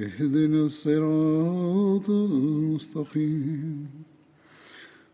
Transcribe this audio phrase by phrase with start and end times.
[0.00, 3.86] اهدنا الصراط المستقيم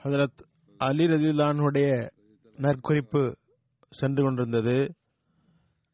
[0.00, 0.40] ஹதரத்
[0.80, 1.88] அலி ரதிலானுடைய
[2.58, 3.22] நற்குறிப்பு
[3.92, 4.76] சென்று கொண்டிருந்தது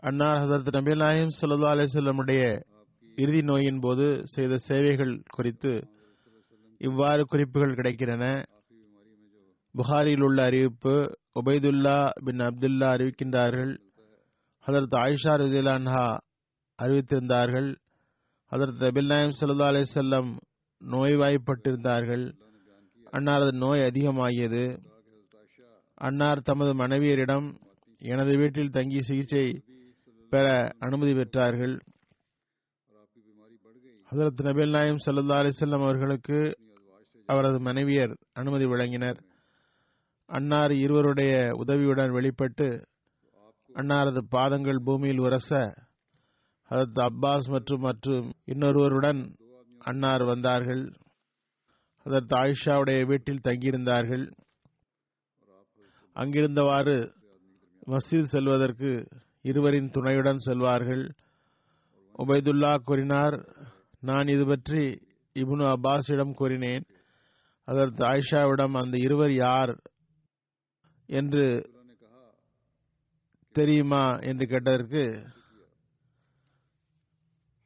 [0.07, 2.61] அன்னார் ஹசரத் நபி நாயம் சல்லா அலிசல்லமுடைய
[3.15, 5.87] இறுதி நோயின் போது செய்த சேவைகள் குறித்து
[6.77, 8.43] இவ்வாறு குறிப்புகள் கிடைக்கின்றன.
[9.71, 13.77] புகாரில் உள்ள அறிவிப்பு உபைதுல்லா பின் அப்துல்லா அறிவிக்கின்றார்கள்.
[14.67, 16.17] ஹதரத் ஆயிஷா ரஜிலான்ஹா
[16.83, 17.75] அறிவித்திருந்தார்கள்.
[18.51, 20.37] ஹதரத் அபில் நாயம் சல்லா அலிசல்லம்
[20.81, 22.33] நோய்வாய்ப்பட்டிருந்தார்கள்.
[23.11, 24.79] அன்னாரது நோய் அதிகமாகியது.
[25.93, 27.55] அன்னார் தமது மனைவியரிடம்
[27.97, 29.63] எனது வீட்டில் தங்கி சிகிச்சை
[30.35, 30.47] பெற
[30.79, 31.75] அனுமதி பெற்றார்கள்.
[34.09, 36.37] ஹசரத் நபில் நாயம் சல்லா அலிசல்லாம் அவர்களுக்கு
[37.29, 39.19] அவரது மனைவியர் அனுமதி வழங்கினர்.
[40.29, 42.67] அன்னார் இருவருடைய உதவியுடன் வெளிப்பட்டு
[43.73, 45.51] அன்னாரது பாதங்கள் பூமியில் உரச
[46.69, 49.21] ஹசரத் அப்பாஸ் மற்றும் மற்றும் இன்னொருவருடன்
[49.79, 50.83] அன்னார் வந்தார்கள்.
[52.05, 54.25] அதற்கு ஆயிஷாவுடைய வீட்டில் தங்கியிருந்தார்கள்.
[56.15, 56.97] அங்கிருந்தவாறு
[57.87, 58.91] மஸ்ஜித் செல்வதற்கு
[59.45, 61.09] இருவரின் துணையுடன் செல்வார்கள்.
[62.17, 63.55] உபைதுல்லா கூறினார்
[63.99, 66.85] நான் இது பற்றி இப்னு அப்பாஸிடம் கூறினேன்.
[67.63, 69.81] அதற்கு ஆயிஷாவிடம் அந்த இருவர் யார்
[71.05, 71.69] என்று
[73.51, 74.15] தெரியுமா?
[74.15, 75.25] என்று கேட்டதற்கு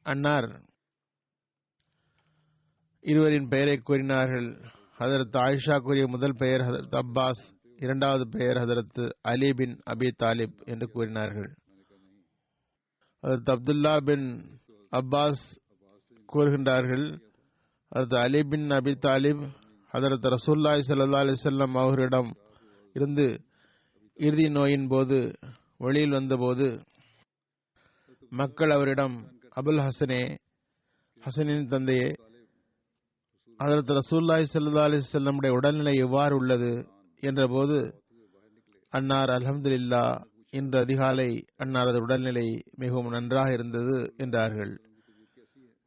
[0.04, 0.62] அன்னார்.
[3.00, 4.50] இருவரின் பெயரை கூறினார்கள்.
[5.00, 7.58] ஹதரத் ஆயிஷா கூறிய முதல் பெயர் ஹதரத் அப்பாஸ்.
[7.76, 11.58] இரண்டாவது பெயர் ஹதரத் அலி பின் அபி தாலிப் என்று கூறினார்கள்.
[13.24, 14.28] அப்துல்லா பின்
[14.94, 15.44] அப்பாஸ்
[16.30, 17.06] கூறுகின்றார்கள்
[17.92, 19.44] ஹதரத் அலி பின் அபி தாலிப்
[19.94, 22.30] அதரத் ரசூல்லாய் சல்லா அலிசல்லாம் அவர்களிடம்
[22.96, 23.26] இருந்து
[24.20, 25.18] இறுதி நோயின் போது
[25.78, 26.68] வெளியில் வந்தபோது
[28.32, 29.16] மக்கள் அவரிடம்
[29.56, 30.22] அபுல் ஹசனே
[31.24, 32.10] ஹசனின் தந்தையே
[33.60, 36.72] அதரத் ரசூல்லாய் சல்லா அலிசல்லமுடைய உடல்நிலை எவ்வாறு உள்ளது?
[37.24, 37.78] என்றபோது
[38.94, 40.04] அன்னார் அலமதுல்லா
[40.50, 44.72] இன்று அதிகாலை அன்னாரது உடல்நிலை மிகவும் நன்றாக இருந்தது என்றார்கள்.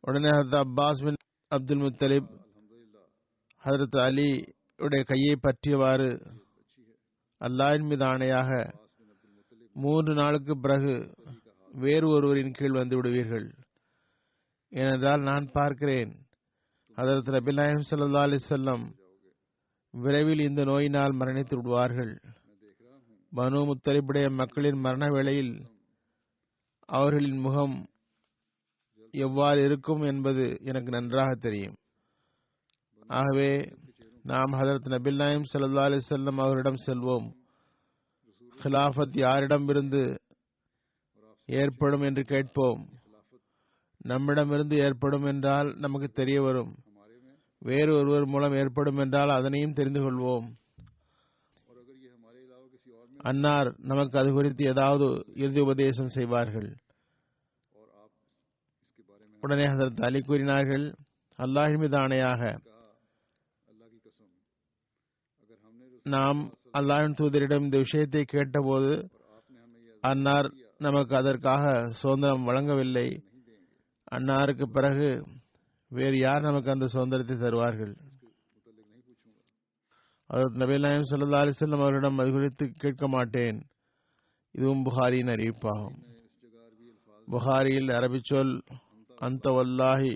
[0.00, 1.18] உடனே Hazrat Abbas bin
[1.50, 2.28] Abdul Muttalib
[3.64, 4.30] Hazrat Ali
[4.76, 6.08] உடைய கையை பற்றியவாறு
[7.40, 8.50] அல்லாஹின் மீது ஆணையாக
[9.72, 11.14] மூன்று நாளுக்கு பிறகு
[11.72, 13.46] வேறு ஒருவரின் கீழ் வந்து விடுவீர்கள்.
[14.72, 16.12] ஏனென்றால் நான் பார்க்கிறேன்
[16.98, 18.84] அதற்கு நபிநாயம் சல்லா அலிசல்லம்
[19.94, 22.12] விரைவில் இந்த நோயினால் மரணித்து விடுவார்கள்.
[23.36, 25.66] பனு முத்தரிப்புடைய மக்களின் மரண வேளையில்
[26.86, 27.86] அவர்களின் முகம்
[29.10, 31.74] எவ்வாறு இருக்கும் என்பது எனக்கு நன்றாக தெரியும்.
[33.06, 33.76] ஆகவே
[34.22, 37.32] நாம் ஹதரத் நபில் நாயம் சல்லா அலிசல்லம் அவரிடம் செல்வோம்.
[38.62, 40.18] ஹிலாஃபத் யாரிடமிருந்து
[41.46, 42.88] ஏற்படும் என்று கேட்போம்.
[43.98, 46.74] நம்மிடமிருந்து ஏற்படும் என்றால் நமக்கு தெரிய வரும்.
[47.58, 50.60] வேறு ஒருவர் மூலம் ஏற்படும் என்றால் அதனையும் தெரிந்து கொள்வோம்.
[53.22, 55.06] அன்னார் நமக்கு அது குறித்து ஏதாவது
[55.42, 56.68] இறுதி உபதேசம் செய்வார்கள்.
[59.42, 60.84] உடனே ஹசரத் அலி கூறினார்கள்
[61.38, 62.42] அல்லாஹ் மீது ஆணையாக
[66.06, 66.40] நாம்
[66.78, 68.92] அல்லாஹின் தூதரிடம் இந்த விஷயத்தை கேட்டபோது
[70.04, 70.48] அன்னார்
[70.86, 71.64] நமக்கு அதற்காக
[72.00, 73.08] சுதந்திரம் வழங்கவில்லை.
[74.16, 75.08] அன்னாருக்கு பிறகு
[75.90, 77.92] வேறு யார் நமக்கு அந்த சுதந்திரத்தை தருவார்கள்?
[80.32, 83.58] அதற்கு நபீல் நாயம் சல்லா அலிசல்லம் அவரிடம் அது குறித்து கேட்க மாட்டேன்.
[84.54, 85.96] இதுவும் புகாரியின் அறிவிப்பாகும்.
[87.28, 88.54] புகாரியில் அரபி சொல்
[89.26, 90.14] அந்த வல்லாஹி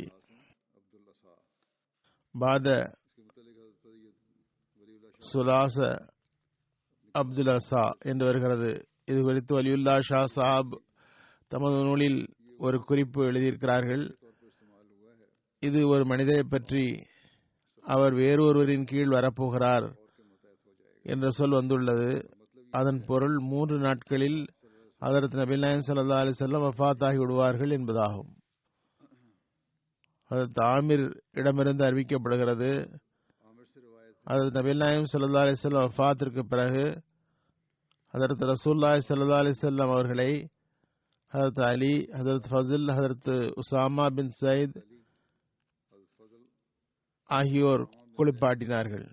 [2.34, 2.68] பாத
[5.22, 5.76] சுலாச
[7.14, 8.70] அப்துல் அசா என்று வருகிறது.
[9.10, 10.74] இது குறித்து வலியுல்லா ஷா சாப்
[11.52, 12.20] தமது நூலில்
[12.58, 14.04] ஒரு குறிப்பு எழுதியிருக்கிறார்கள்.
[15.62, 16.84] இது ஒரு மனிதரை பற்றி
[17.84, 19.86] அவர் வேறொருவரின் கீழ் வரப்போகிறார்.
[21.12, 22.10] என்ற சொல் வந்துள்ளது.
[22.70, 24.40] அதன் பொருள் மூன்று நாட்களில்
[25.02, 28.30] அதற்கு நபி நாயம் சல்லா அலி செல்லம் வஃத் ஆகி விடுவார்கள் என்பதாகும்.
[30.30, 32.70] அது தாமிர் இடமிருந்து அறிவிக்கப்படுகிறது.
[34.24, 36.84] அதற்கு நபி நாயம் சல்லா அலி செல்லம் வஃத்திற்கு பிறகு
[38.14, 40.30] அதற்கு ரசூல்லாய் சல்லா அலி செல்லம் அவர்களை
[41.32, 43.30] ஹதரத் அலி ஹதரத் ஃபசில் ஹதரத்
[43.62, 44.76] உசாமா பின் சயித்
[47.30, 47.84] ஆகியோர்
[48.18, 49.06] குளிப்பாட்டினார்கள்.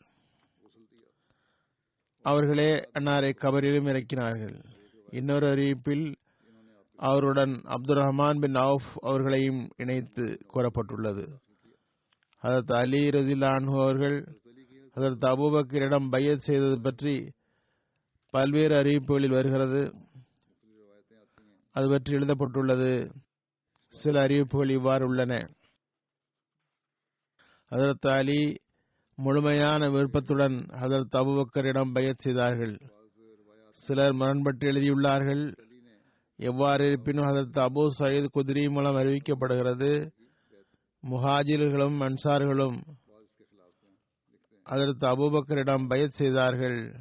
[2.24, 4.64] அவர்களே அன்னாரை கபரிலும் இறக்கினார்கள்.
[5.12, 6.16] இன்னொரு அறிவிப்பில்
[6.96, 11.34] அவருடன் அப்துல் ரஹ்மான் பின் அவுஃப் அவர்களையும் இணைத்து கூறப்பட்டுள்ளது.
[12.38, 14.42] அதற்கு அலி ரதிலான்ஹு அவர்கள்
[14.94, 17.32] அதற்கு அபுபக்கரிடம் பையத் செய்தது பற்றி
[18.30, 19.94] பல்வேறு அறிவிப்புகளில் வருகிறது.
[21.72, 23.12] அது பற்றி எழுதப்பட்டுள்ளது.
[23.88, 25.50] சில அறிவிப்புகள் இவ்வாறு உள்ளன.
[27.70, 28.63] ஹதரத் அலி
[29.16, 32.78] முழுமையான விருப்பத்துடன் ஹதரத் அபுபக்கரிடம் பயத் செய்தார்கள்.
[33.70, 35.58] சிலர் முரண்பட்டு எழுதியுள்ளார்கள்
[36.36, 40.12] எவ்வாறு இருப்பினும் அதற்கு அபு சயீத் குதிரி மூலம் அறிவிக்கப்படுகிறது.
[41.04, 42.82] முஹாஜிர்களும் அன்சார்களும்
[44.64, 46.96] அதற்கு அபுபக்கரிடம் பயத் செய்தார்கள்.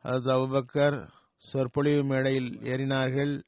[0.00, 3.42] அதற்கு அபுபக்கர் சொற்பொழிவு மேடையில் ஏறினார்கள்.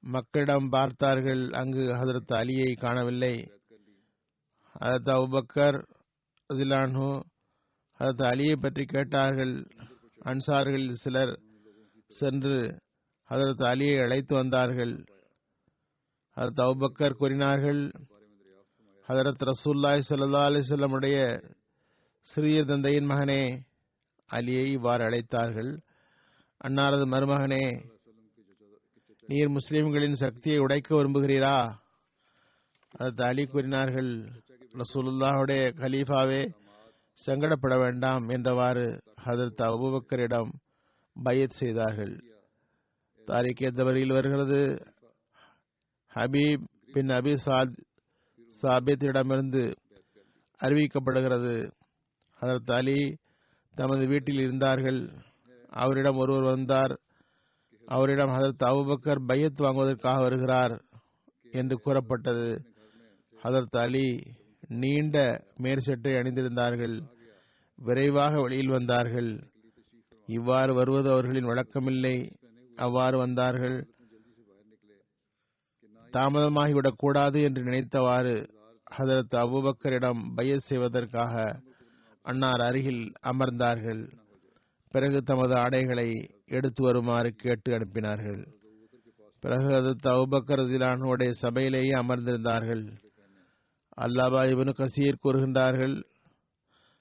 [0.00, 3.50] மக்களிடம் பார்த்தார்கள் அங்கு ஹதரத் அலியை காணவில்லை.
[4.72, 5.86] அதற்கு அபுபக்கர்
[6.52, 7.10] ரதிலான்ஹு
[8.00, 9.52] ஹதரத் அலியை பற்றி கேட்டார்கள்.
[10.24, 11.32] அன்சார்களில் சிலர்
[12.10, 12.56] சென்று
[13.30, 14.92] ஹதரத் அலியை அழைத்து வந்தார்கள்.
[16.36, 17.80] ஹதரத் அவுபக்கர் கூறினார்கள்
[19.08, 21.16] ஹதரத் ரசூல்லாய் சல்லா அலிசல்லமுடைய
[22.28, 23.42] சிறிய தந்தையின் மகனே
[24.30, 25.72] அலியை இவ்வாறு அழைத்தார்கள்.
[26.64, 27.64] அன்னாரது மருமகனே
[29.28, 31.56] நீர் முஸ்லிம்களின் சக்தியை உடைக்க விரும்புகிறீரா?
[32.94, 34.10] அதற்கு அலி கூறினார்கள்
[34.74, 36.42] ரசூலுல்லாஹுடைய கலீஃபாவே
[37.18, 38.86] சங்கடப்பட வேண்டாம் என்றவாறு
[39.24, 40.50] ஹதரத் அபுபக்கரிடம்
[41.16, 42.14] பயத் செய்தார்கள்
[43.28, 44.60] தாரிக் எத்தவரியில் வருகிறது
[46.12, 47.76] ஹபீப் பின் அபி சாத்
[48.62, 49.62] சாபித்திடமிருந்து
[50.60, 51.54] அறிவிக்கப்படுகிறது
[52.40, 52.98] ஹதரத் அலி
[53.74, 55.00] தமது வீட்டில் இருந்தார்கள்
[55.76, 56.94] அவரிடம் ஒருவர் வந்தார்
[57.88, 60.74] அவரிடம் ஹதரத் அபுபக்கர் பையத் வாங்குவதற்காக வருகிறார்
[61.52, 62.46] என்று கூறப்பட்டது
[63.38, 64.06] ஹதரத் அலி
[64.68, 67.02] நீண்ட மேற்சட்டை அணிந்திருந்தார்கள்.
[67.74, 69.50] விரைவாக வெளியில் வந்தார்கள்.
[70.26, 72.30] இவ்வாறு வருவது அவர்களின் வழக்கமில்லை.
[72.76, 73.88] அவ்வாறு வந்தார்கள்.
[76.12, 78.48] தாமதமாகிவிடக் கூடாது என்று நினைத்தவாறு
[78.98, 81.60] ஹதரத் அபுபக்கரிடம் பய செய்வதற்காக
[82.22, 84.12] அன்னார் அருகில் அமர்ந்தார்கள்.
[84.90, 88.46] பிறகு தமது ஆடைகளை எடுத்து வருமாறு கேட்டு அனுப்பினார்கள்.
[89.40, 93.03] பிறகு ஹதரத் அபுபக்கர் உடைய சபையிலேயே அமர்ந்திருந்தார்கள்.
[93.96, 96.02] அல்லாபா இபனு கசீர் கூறுகின்றார்கள்.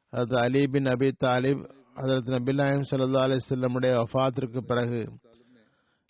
[0.09, 5.11] அது அலி பின் அபி தாலிப் அதற்கு நபில்லாயம் சல்லா அலிசல்லமுடைய வஃத்திற்கு பிறகு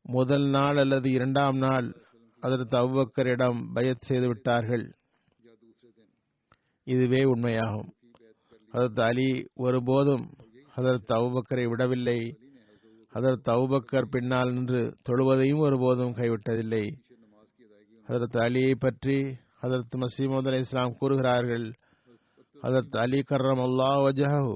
[0.02, 1.96] முதல் நாள் அல்லது இரண்டாம் நாள்
[2.40, 4.92] அதற்கு அவ்வக்கரிடம் பயத் செய்து விட்டார்கள்.
[6.84, 7.90] இதுவே உண்மையாகும்.
[8.72, 10.26] அதற்கு அலி ஒருபோதும்
[10.76, 12.38] அதற்கு அவுபக்கரை விடவில்லை.
[13.10, 16.86] அதற்கு அவுபக்கர் பின்னால் நின்று தொழுவதையும் ஒருபோதும் கைவிட்டதில்லை.
[18.08, 21.74] அதற்கு அலியை பற்றி ஹதரத் மசீமது அலி இஸ்லாம் கூறுகிறார்கள்
[22.64, 24.54] ஹதரத் அலி கர்ரம் அல்லாஹ் வஜஹு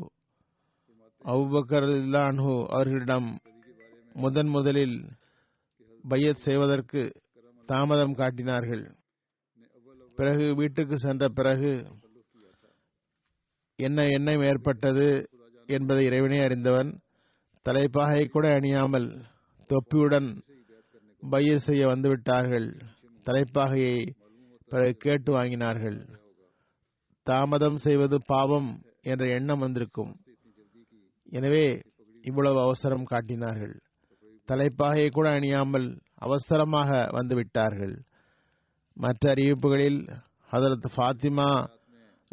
[1.25, 3.39] அவுபக்கர் இல்லான்ஹு அவர்களிடம்
[4.13, 5.09] முதன் முதலில்
[6.09, 7.01] பையத் செய்வதற்கு
[7.65, 8.91] தாமதம் காட்டினார்கள்.
[10.15, 11.71] பிறகு வீட்டுக்கு சென்ற பிறகு
[13.75, 15.29] என்ன எண்ணம் ஏற்பட்டது
[15.65, 16.99] என்பதை இறைவனே அறிந்தவன்
[17.61, 19.21] தலைப்பாகை கூட அணியாமல்
[19.69, 20.29] தொப்பியுடன்
[21.19, 22.69] பைய செய்ய வந்துவிட்டார்கள்.
[23.23, 24.16] தலைப்பாகையை
[24.69, 26.07] பிறகு கேட்டு வாங்கினார்கள்.
[27.23, 30.15] தாமதம் செய்வது பாவம் என்ற எண்ணம் வந்திருக்கும்.
[31.29, 31.81] எனவே
[32.21, 33.79] இவ்வளவு அவசரம் காட்டினார்கள்.
[34.47, 37.99] தலைப்பாகையை கூட அணியாமல் அவசரமாக வந்துவிட்டார்கள்.
[38.93, 40.17] மற்ற அறிவிப்புகளில்
[40.51, 41.67] ஹதரத் ஃபாத்திமா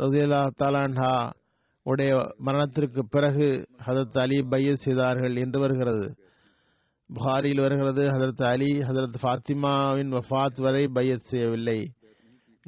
[0.02, 1.30] ரதியல்லா தாலான்ஹா
[1.82, 6.16] உடைய மரணத்திற்கு பிறகு ஹதரத் அலி பையத் செய்தார்கள் என்று வருகிறது.
[7.14, 11.92] புகாரில் வருகிறது ஹதரத் அலி ஹதரத் ஃபாத்திமாவின் வஃத் வரை பையத் செய்யவில்லை.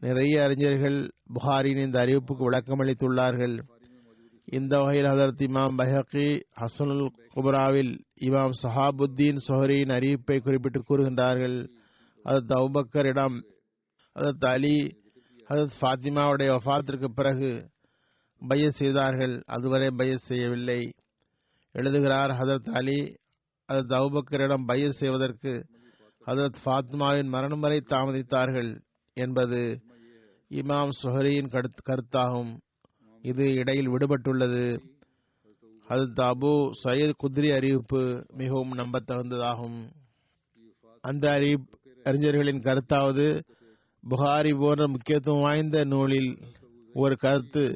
[0.00, 3.62] நிறைய அறிஞர்கள் புகாரின் இந்த அறிவிப்புக்கு விளக்கமளித்துள்ளார்கள்
[4.44, 11.68] இந்த வகையில் ஹதரத் இமாம் பஹக்கி ஹசனுல் குபராவில் இமாம் சஹாபுத்தீன் சொஹரியின் அறிவிப்பை குறிப்பிட்டு கூறுகின்றார்கள்.
[12.24, 13.42] அதத் அவுபக்கரிடம்
[14.14, 14.96] அதத் அலி
[15.48, 17.70] ஹதரத் ஃபாத்திமாவுடைய வஃத்திற்கு பிறகு
[18.38, 19.42] பைய செய்தார்கள்.
[19.46, 20.92] அதுவரை பைய செய்யவில்லை.
[21.72, 23.16] எழுதுகிறார் ஹதரத் அலி
[23.72, 25.66] அதத் அவுபக்கரிடம் பைய செய்வதற்கு
[26.26, 28.84] ஹதரத் ஃபாத்மாவின் மரணம் வரை தாமதித்தார்கள்.
[29.20, 29.80] என்பது
[30.50, 32.58] இமாம் சுஹரியின் கருத் கருத்தாகும்.
[33.22, 34.80] இது இடையில் விடுபட்டுள்ளது.
[35.88, 39.90] ஹதரத் அபு சையத் குத்ரி அறிவிப்பு மிகவும் நம்பத்தகுந்ததாகும்.
[41.00, 41.68] அந்த அறிவிப்
[42.04, 43.42] அறிஞர்களின் கருத்தாவது
[44.10, 46.38] புகாரி போன்ற முக்கியத்துவம் வாய்ந்த நூலில்
[46.92, 47.74] ஒரு கருத்து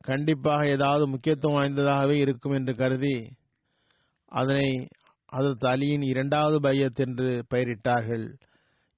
[0.00, 3.32] கண்டிப்பாக ஏதாவது முக்கியத்துவம் வாய்ந்ததாகவே இருக்கும் என்று கருதி
[4.24, 4.86] அதனை
[5.24, 8.38] அதற்கு அலியின் இரண்டாவது பையத் என்று பெயரிட்டார்கள்.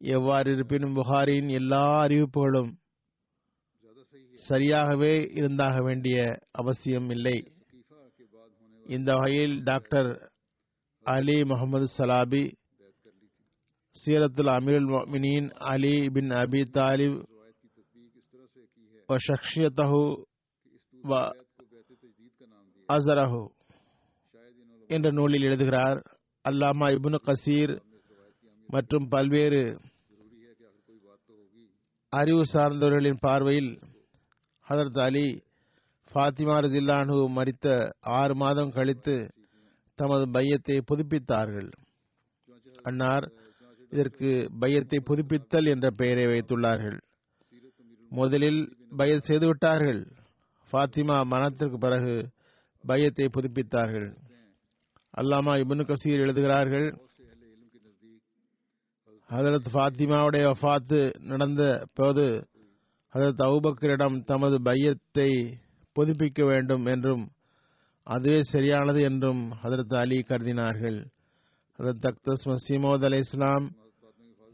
[0.00, 2.70] எவ்வாறு இருப்பினும் புகாரின் எல்லா அறிவிப்புகளும்
[4.48, 6.16] சரியாகவே இருந்தாக வேண்டிய
[6.50, 7.38] அவசியம் இல்லை.
[8.86, 10.10] இந்த வகையில் டாக்டர்
[11.06, 12.44] அலி முகமது சலாபி
[13.94, 17.18] சீரத்துல் அமீருல் மினின் அலி பின் அபி தாலிப்
[19.08, 19.92] وشخصیتہ
[21.04, 21.12] و
[22.88, 23.32] அசரஹ
[24.90, 25.98] என்ற நூலில் எழுதுகிறார்.
[26.44, 27.72] அல்லாமா இபுனு கசீர்
[28.68, 29.62] மற்றும் பல்வேறு
[32.10, 33.78] அறிவு சார்ந்தவர்களின் பார்வையில்
[34.68, 35.42] ஹதரத் அலி
[36.14, 39.30] ஃபாத்திமா ரஜில்லானு மறித்த ஆறு மாதம் கழித்து
[39.94, 41.70] தமது பையத்தை புதுப்பித்தார்கள்.
[42.82, 43.32] அன்னார்
[43.90, 46.98] இதற்கு பையத்தை புதுப்பித்தல் என்ற பெயரை வைத்துள்ளார்கள்.
[48.08, 50.00] முதலில் பையத் செய்துவிட்டார்கள்.
[50.72, 52.28] ஃபாத்திமா மரணத்திற்கு பிறகு
[52.86, 54.16] பையத்தை புதுப்பித்தார்கள்.
[55.16, 57.07] அல்லாமா இபுனு கசீர் எழுதுகிறார்கள்
[59.30, 62.48] ஹதரத் ஃபாத்திமாவுடைய வஃபாத்து நடந்த போது
[63.14, 65.58] ஹதரத் அவுபக்கரிடம் தமது பையத்தை
[65.94, 67.28] புதுப்பிக்க வேண்டும் என்றும்
[68.02, 71.04] அதுவே சரியானது என்றும் ஹதரத் அலி கருதினார்கள்.
[71.78, 73.72] ஹதரத் தக்தஸ் மசீமோத் அலி இஸ்லாம்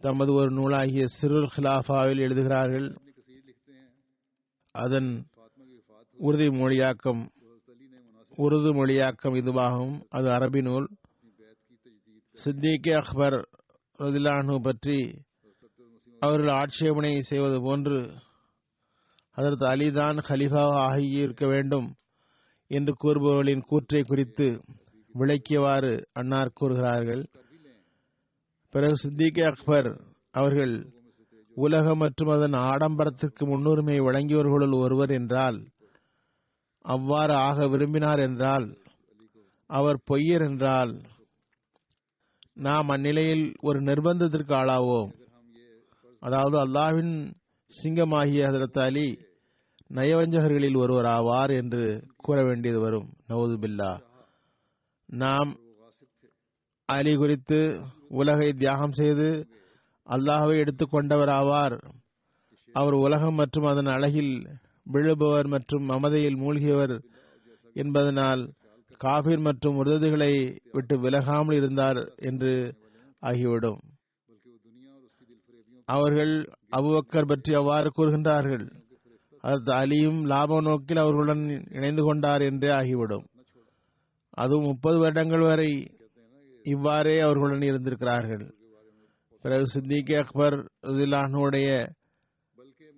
[0.00, 2.96] தமது ஒரு நூலாகிய சிறுல் ஹிலாஃபாவில் எழுதுகிறார்கள்.
[4.70, 5.26] அதன்
[6.12, 7.26] உறுதி மொழியாக்கம்
[8.36, 10.02] உருது மொழியாக்கம் இதுவாகும்.
[10.08, 10.88] அது அரபி நூல்.
[12.44, 13.48] சித்திகே அக்பர்
[14.00, 14.98] ரதிலானு பற்றி
[16.22, 17.98] அவர்கள் ஆட்சேபனை செய்வது போன்று
[19.38, 21.88] அதற்கு அலிதான் ஹலிஃபாக ஆகியிருக்க வேண்டும்
[22.70, 24.46] என்று கூறுபவர்களின் கூற்றை குறித்து
[25.14, 27.22] விளக்கியவாறு அன்னார் கூறுகிறார்கள்.
[28.74, 29.90] பிறகு சித்திக் அக்பர்
[30.30, 30.74] அவர்கள்
[31.56, 35.58] உலகம் மற்றும் அதன் ஆடம்பரத்திற்கு முன்னுரிமை வழங்கியவர்களுள் ஒருவர் என்றால்
[36.84, 38.66] அவ்வாறு ஆக விரும்பினார் என்றால்
[39.70, 40.92] அவர் பொய்யர் என்றால்
[42.54, 45.10] நாம் அந்நிலையில் ஒரு நிர்பந்தத்திற்கு ஆளாவோம்.
[46.20, 47.32] அதாவது அல்லாஹ்வின்
[47.82, 49.18] சிங்கமாகிய ஹதரத் அலி
[49.94, 53.08] நயவஞ்சகர்களில் ஒருவர் ஆவார் என்று கூற வேண்டியது வரும்.
[53.26, 54.00] நவது பில்லா.
[55.06, 55.56] நாம்
[56.84, 59.46] அலி குறித்து உலகை தியாகம் செய்து
[60.08, 61.78] அல்லாஹ்வை எடுத்துக்கொண்டவர் ஆவார்.
[62.72, 64.46] அவர் உலகம் மற்றும் அதன் அழகில்
[64.92, 67.04] விழுபவர் மற்றும் மமதையில் மூழ்கியவர்
[67.74, 68.54] என்பதனால்
[69.00, 70.32] காபிர் மற்றும் உறுதிகளை
[70.72, 72.52] விட்டு விலகாமல் இருந்தார் என்று
[73.22, 73.80] ஆகிவிடும்.
[75.88, 76.32] அவர்கள்
[76.70, 78.64] அபுபக்கர் பற்றி அவ்வாறு கூறுகின்றார்கள்.
[79.44, 83.26] அதற்கு அலியும் லாப நோக்கில் அவர்களுடன் இணைந்து கொண்டார் என்றே ஆகிவிடும்.
[84.34, 85.70] அதுவும் முப்பது வருடங்கள் வரை
[86.64, 88.44] இவ்வாறே அவர்களுடன் இருந்திருக்கிறார்கள்.
[89.44, 90.56] பிறகு சித்திக் அக்பர்
[90.90, 91.68] உதிலானுடைய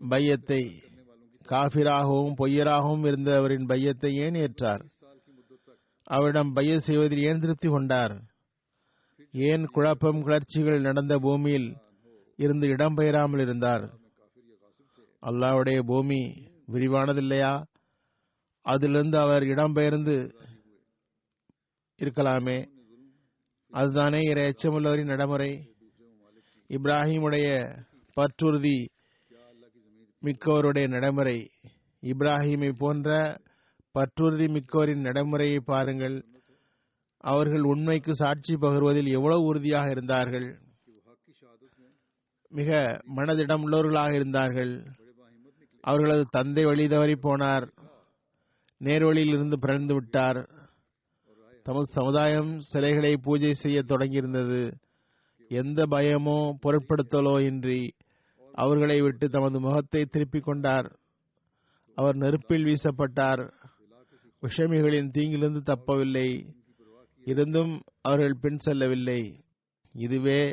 [0.01, 0.63] பையத்தை
[1.47, 4.85] காபிராகவும் பொய்யராகவும் இருந்த அவரின் பையத்தை ஏன் ஏற்றார்?
[6.09, 8.15] அவரிடம் பய செய்வதில் ஏன் திருப்தி கொண்டார்?
[9.33, 11.77] ஏன் குழப்பம் கிளர்ச்சிகள் நடந்த பூமியில்
[12.37, 13.85] இருந்து இடம்பெயராமல் இருந்தார்?
[15.23, 16.21] அல்லாவுடைய பூமி
[16.73, 17.65] விரிவானதில்லையா?
[18.63, 20.17] அதிலிருந்து அவர் இடம்பெயர்ந்து
[22.03, 22.59] இருக்கலாமே?
[23.71, 25.53] அதுதானே இற எச்சமுள்ளவரின் நடைமுறை.
[26.69, 27.49] இப்ராஹிமுடைய
[28.17, 28.79] பற்றுறுதி
[30.23, 31.51] மிக்கவருடைய நடைமுறை.
[32.03, 33.37] இப்ராஹிமை போன்ற
[33.97, 36.25] பற்றுறுதி மிக்கவரின் நடைமுறையை பாருங்கள்.
[37.25, 40.59] அவர்கள் உண்மைக்கு சாட்சி பகிர்வதில் எவ்வளவு உறுதியாக இருந்தார்கள்.
[42.49, 44.73] மிக மனதிடம் உள்ளவர்களாக இருந்தார்கள்.
[45.81, 47.67] அவர்களது தந்தை வழி தவறி போனார்.
[48.81, 50.51] நேர்வழியில் இருந்து பிறந்து விட்டார்.
[51.63, 54.73] தமது சமுதாயம் சிலைகளை பூஜை செய்ய தொடங்கியிருந்தது.
[55.49, 57.95] எந்த பயமோ பொருட்படுத்தலோ இன்றி
[58.55, 60.89] அவர்களை விட்டு தமது முகத்தை திருப்பிக் கொண்டார்.
[61.95, 63.43] அவர் நெருப்பில் வீசப்பட்டார்.
[64.47, 66.47] விஷமிகளின் தீங்கிலிருந்து தப்பவில்லை.
[67.25, 69.45] இருந்தும் அவர்கள் பின் செல்லவில்லை.
[69.93, 70.53] இதுவே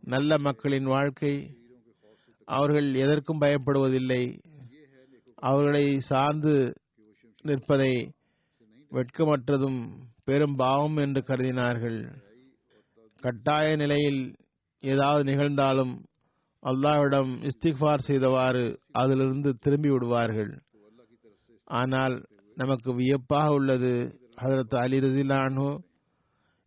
[0.00, 1.56] நல்ல மக்களின் வாழ்க்கை.
[2.44, 4.40] அவர்கள் எதற்கும் பயப்படுவதில்லை.
[5.34, 6.72] அவர்களை சார்ந்து
[7.42, 8.14] நிற்பதை
[8.90, 9.80] வெட்கமற்றதும்
[10.24, 12.12] பெரும் பாவம் என்று கருதினார்கள்.
[13.20, 14.34] கட்டாய நிலையில்
[14.80, 15.94] ஏதாவது நிகழ்ந்தாலும்
[16.62, 20.62] அல்லாவிடம் இஸ்திக்பார் செய்தவாறு அதிலிருந்து திரும்பி விடுவார்கள்.
[21.64, 22.22] ஆனால்
[22.56, 23.92] நமக்கு வியப்பாக உள்ளது.
[24.40, 25.68] ஹதரத் அலி ரசிலானு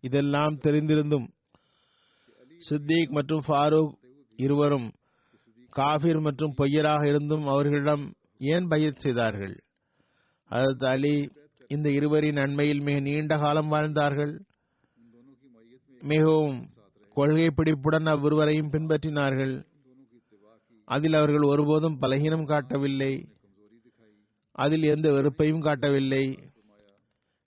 [0.04, 1.28] இதெல்லாம் தெரிந்திருந்தும்
[2.58, 3.94] சித்திக் மற்றும் ஃபாரூக்
[4.36, 4.88] இருவரும்
[5.70, 9.56] காஃபிர் மற்றும் பொய்யராக இருந்தும் அவர்களிடம் ஏன் பயிர் செய்தார்கள்?
[10.50, 11.16] ஹதரத் அலி
[11.68, 14.34] இந்த இருவரின் நன்மையில் மிக நீண்ட காலம் வாழ்ந்தார்கள்.
[16.02, 16.60] மிகவும்
[17.14, 19.56] கொள்கை பிடிப்புடன் அவ்விருவரையும் பின்பற்றினார்கள்.
[20.88, 23.14] அதில் அவர்கள் ஒருபோதும் பலகீனம் காட்டவில்லை.
[24.52, 26.38] அதில் எந்த வெறுப்பையும் காட்டவில்லை.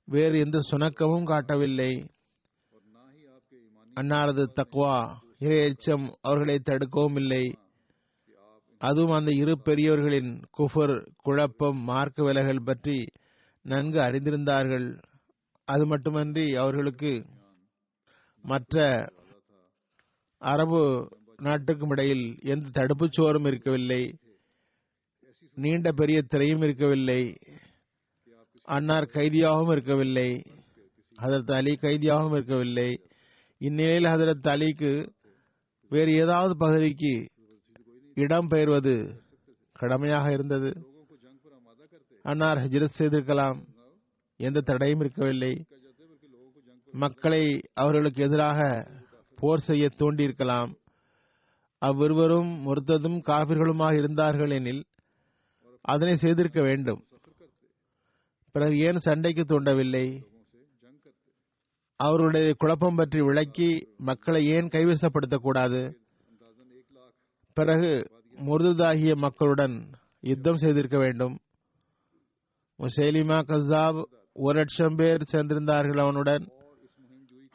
[0.05, 2.07] வேறு எந்த சுணக்கமும் காட்டவில்லை.
[4.01, 5.77] அன்னாரது தக்வா இறை
[6.21, 7.59] அவர்களை தடுக்கவும் இல்லை.
[8.79, 13.05] அதுவும் அந்த இரு பெரியவர்களின் குஃபர் குழப்பம் மார்க்க விலகல் பற்றி
[13.63, 15.03] நன்கு அறிந்திருந்தார்கள்.
[15.65, 17.27] அது மட்டுமன்றி அவர்களுக்கு
[18.43, 19.07] மற்ற
[20.39, 24.19] அரபு நாட்டுக்கும் இடையில் எந்த தடுப்புச் சுவரும் இருக்கவில்லை.
[25.55, 27.39] நீண்ட பெரிய திரையும் இருக்கவில்லை.
[28.63, 30.43] அன்னார் கைதியாகவும் இருக்கவில்லை.
[31.23, 33.01] ஹதரத் அலி கைதியாகவும் இருக்கவில்லை.
[33.59, 35.09] இந்நிலையில் ஹதரத் அலிக்கு
[35.89, 37.29] வேறு ஏதாவது பகுதிக்கு
[38.15, 39.23] இடம் பெயர்வது
[39.73, 40.87] கடமையாக இருந்தது.
[42.23, 43.67] அன்னார் ஹஜ்ரத் செய்திருக்கலாம்.
[44.37, 45.65] எந்த தடையும் இருக்கவில்லை.
[46.93, 48.91] மக்களை அவர்களுக்கு எதிராக
[49.37, 50.75] போர் செய்ய தூண்டியிருக்கலாம்.
[51.79, 54.85] அவ்விருவரும் முர்த்ததும் காபிர்களுமாக இருந்தார்கள் எனில்
[55.83, 57.05] அதனை செய்திருக்க வேண்டும்.
[58.53, 60.25] பிறகு ஏன் சண்டைக்கு தூண்டவில்லை?
[61.97, 65.95] அவருடைய குழப்பம் பற்றி விளக்கி மக்களை ஏன் கைவசப்படுத்தக்கூடாது?
[67.53, 71.39] பிறகு முருதாகிய மக்களுடன் யுத்தம் செய்திருக்க வேண்டும்.
[72.79, 76.49] முசேலிமா கசாப் ஒரு லட்சம் பேர் சேர்ந்திருந்தார்கள் அவனுடன்.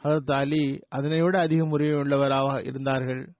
[0.02, 3.32] ஹதரத் அலி அதனை விட அதிக முறையுள்ளவராக இருந்தார்கள்.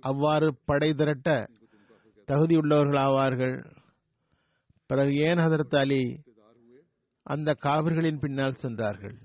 [0.00, 1.46] அவ்வாறு படை திரட்ட
[2.26, 3.56] தகுதியுள்ளவர்களாவார்கள்.
[4.86, 6.22] பிறகு ஏன் ஹதரத் அலி
[7.22, 9.18] அந்த காவிர்களின் பின்னால் சென்றார்கள்?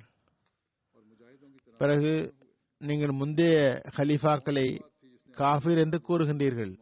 [1.78, 2.34] பிறகு
[2.78, 4.68] நீங்கள் முந்தைய ஹலீஃபாக்களை
[5.32, 6.74] காஃபிர் என்று கூறுகின்றீர்கள்.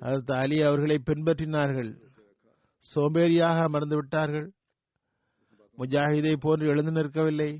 [0.00, 1.90] ஹதரத் அலி அவர்களை பின்பற்றினார்கள்.
[2.94, 4.52] சோம்பேறியாக அமர்ந்து விட்டார்கள்.
[5.78, 7.50] முஜாஹிதை போன்று எழுந்து நிற்கவில்லை.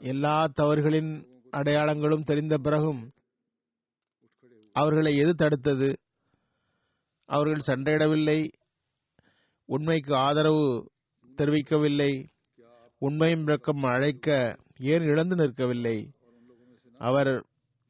[0.00, 1.10] எல்லா தவறுகளின்
[1.52, 3.10] அடையாளங்களும் தெரிந்த பிறகும்
[4.76, 5.90] அவர்களை எது தடுத்தது?
[7.28, 8.48] அவர்கள் சண்டையிடவில்லை.
[9.68, 10.66] உண்மைக்கு ஆதரவு
[11.36, 12.12] தெரிவிக்கவில்லை.
[12.98, 15.96] உண்மையும் விளக்கம் அழைக்க ஏன் இழந்து நிற்கவில்லை?
[16.98, 17.32] அவர்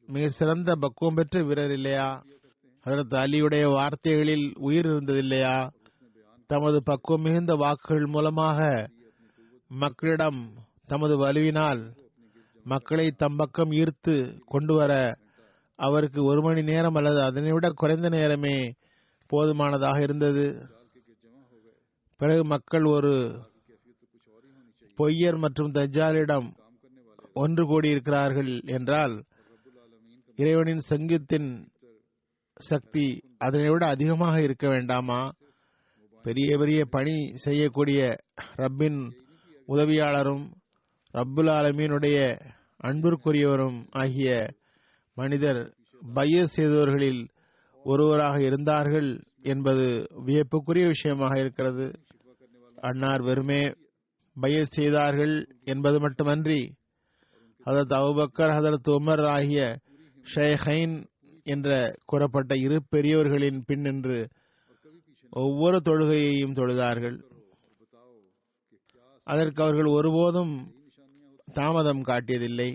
[0.07, 2.07] மிக சிறந்த பக்குவம் பெற்ற வீரர் இல்லையா?
[2.85, 5.57] அதற்கு அலியுடைய வார்த்தைகளில் உயிர் இருந்ததில்லையா
[6.49, 8.89] தமது பக்குவம் மிகுந்த வாக்குகள் மூலமாக
[9.71, 10.41] மக்களிடம்
[10.85, 11.81] தமது வலுவினால்
[12.63, 14.93] மக்களை தம் பக்கம் ஈர்த்து கொண்டு வர
[15.79, 18.55] அவருக்கு ஒரு மணி நேரம் அல்லது அதனை விட குறைந்த நேரமே
[19.29, 20.45] போதுமானதாக இருந்தது.
[22.19, 23.13] பிறகு மக்கள் ஒரு
[24.97, 26.47] பொய்யர் மற்றும் தஜாலிடம்
[27.33, 29.15] ஒன்று கூடியிருக்கிறார்கள் என்றால்
[30.35, 31.49] இறைவனின் சங்கீத்தின்
[32.59, 35.19] சக்தி அதனை விட அதிகமாக இருக்க வேண்டாமா?
[36.25, 37.99] பெரிய பெரிய பணி செய்யக்கூடிய
[38.55, 38.99] ரப்பின்
[39.67, 40.45] உதவியாளரும்
[41.13, 42.17] ரப்புல் ஆலமீனுடைய
[42.83, 44.29] அன்பிற்குரியவரும் ஆகிய
[45.17, 45.59] மனிதர்
[46.13, 47.21] பைய செய்தவர்களில்
[47.83, 49.09] ஒருவராக இருந்தார்கள்
[49.41, 49.85] என்பது
[50.25, 51.85] வியப்புக்குரிய விஷயமாக இருக்கிறது.
[52.81, 53.61] அன்னார் வெறுமே
[54.35, 56.59] பைய செய்தார்கள் என்பது மட்டுமன்றி
[57.65, 59.61] ஹதரத் அவுபக்கர் ஹதரத் உமர் ஆகிய
[60.35, 60.95] ஷேஹைன்
[61.43, 61.69] என்ற
[62.05, 64.19] கூறப்பட்ட இரு பெரியவர்களின் பின் நின்று
[65.31, 67.17] ஒவ்வொரு தொழுகையையும் தொழுதார்கள்.
[69.27, 70.53] அதற்கு அவர்கள் ஒருபோதும்
[71.53, 72.69] தாமதம் காட்டியதில்லை.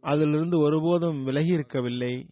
[0.00, 2.28] அதிலிருந்து ஒருபோதும் விலகி இருக்கவில்லை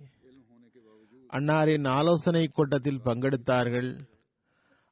[1.33, 4.01] அன்னாரின் ஆலோசனை கூட்டத்தில் பங்கெடுத்தார்கள்.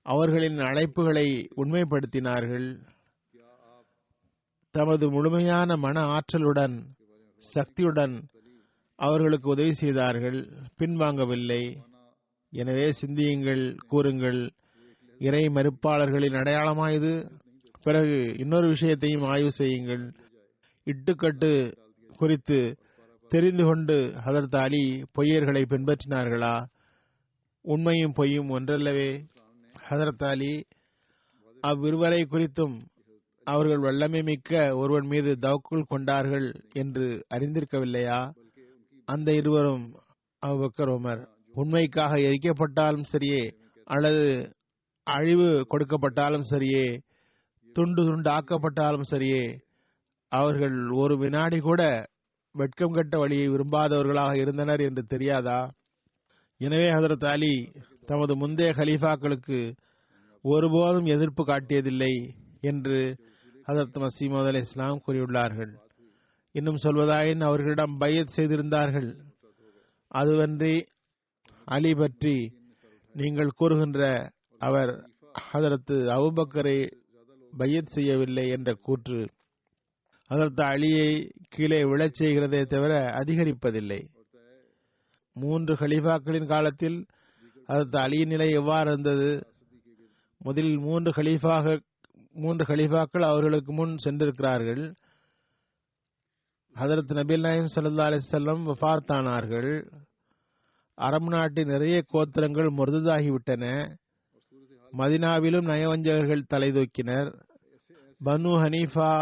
[0.02, 2.78] அவர்களின் அழைப்புகளை உண்மைப்படுத்தினார்கள்.
[4.70, 6.84] தமது முழுமையான மன ஆற்றலுடன்
[7.38, 8.28] சக்தியுடன்
[8.96, 10.48] அவர்களுக்கு உதவி செய்தார்கள்.
[10.78, 11.62] பின்வாங்கவில்லை.
[12.52, 14.52] எனவே சிந்தியுங்கள் கூறுங்கள்.
[15.18, 17.30] இறை மறுப்பாளர்களின் அடையாளமாயுது
[17.82, 20.04] பிறகு இன்னொரு விஷயத்தையும் ஆய்வு செய்யுங்கள்.
[20.84, 21.82] இட்டுக்கட்டு
[22.16, 22.58] குறித்து
[23.30, 24.82] தெரிந்து கொண்டு ஹதரத் அலி
[25.18, 26.54] பொய்யர்களை பின்பற்றினார்களா?
[27.64, 29.10] உண்மையும் பொய்யும் ஒன்றல்லவே.
[29.88, 30.52] ஹதரத் அலி
[31.62, 32.76] அவ்விருவரை குறித்தும்
[33.46, 38.32] அவர்கள் வல்லமை மிக்க ஒருவன் மீது தவக்குள் கொண்டார்கள் என்று அறிந்திருக்கவில்லையா?
[39.08, 39.84] அந்த இருவரும்
[40.42, 41.22] அவ்வக்கர் உமர்.
[41.54, 43.42] உண்மைக்காக எரிக்கப்பட்டாலும் சரியே
[43.84, 44.54] அல்லது
[45.06, 46.86] அழிவு கொடுக்கப்பட்டாலும் சரியே
[47.72, 49.44] துண்டு துண்டு ஆக்கப்பட்டாலும் சரியே
[50.36, 51.82] அவர்கள் ஒரு வினாடி கூட
[52.54, 55.60] வெட்கம் கட்ட வழியை விரும்பாதவர்களாக இருந்தனர் என்று தெரியாதா?
[56.60, 57.54] எனவே ஹசரத் அலி
[58.06, 59.58] தமது முந்தைய ஹலீஃபாக்களுக்கு
[60.44, 62.14] ஒருபோதும் எதிர்ப்பு காட்டியதில்லை
[62.60, 62.98] என்று
[63.66, 65.72] ஹசரத் மசீமது அலி இஸ்லாம் கூறியுள்ளார்கள்.
[66.54, 69.08] இன்னும் சொல்வதாயின் அவர்களிடம் பையத் செய்திருந்தார்கள்.
[70.14, 70.74] அதுவன்றி
[71.64, 72.36] அலி பற்றி
[73.14, 74.02] நீங்கள் கூறுகின்ற
[74.58, 74.92] அவர்
[75.52, 76.78] ஹதரத்து அபுபக்கரை
[77.52, 79.20] பையத் செய்யவில்லை என்ற கூற்று
[80.34, 81.08] அதற்கு அழியை
[81.48, 84.00] கீழே விழச் செய்கிறதே தவிர அதிகரிப்பதில்லை.
[85.36, 86.98] மூன்று ஹலீஃபாக்களின் காலத்தில்
[87.66, 89.30] அதற்கு அலியின் நிலை எவ்வாறு இருந்தது?
[90.40, 91.76] முதலில் மூன்று ஹலீஃபாக
[92.34, 94.82] மூன்று ஹலீஃபாக்கள் அவர்களுக்கு முன் சென்றிருக்கிறார்கள்.
[96.76, 99.70] ஹதரத் நபில் நாயம் சல்லா அலிசல்லம் வஃபார்த்தானார்கள்
[100.98, 103.64] அரபு நாட்டின் நிறைய கோத்திரங்கள் முருதாகிவிட்டன.
[104.92, 107.30] மதினாவிலும் நயவஞ்சகர்கள் தலைதூக்கினர்
[108.24, 109.12] பனு ஹனீஃபா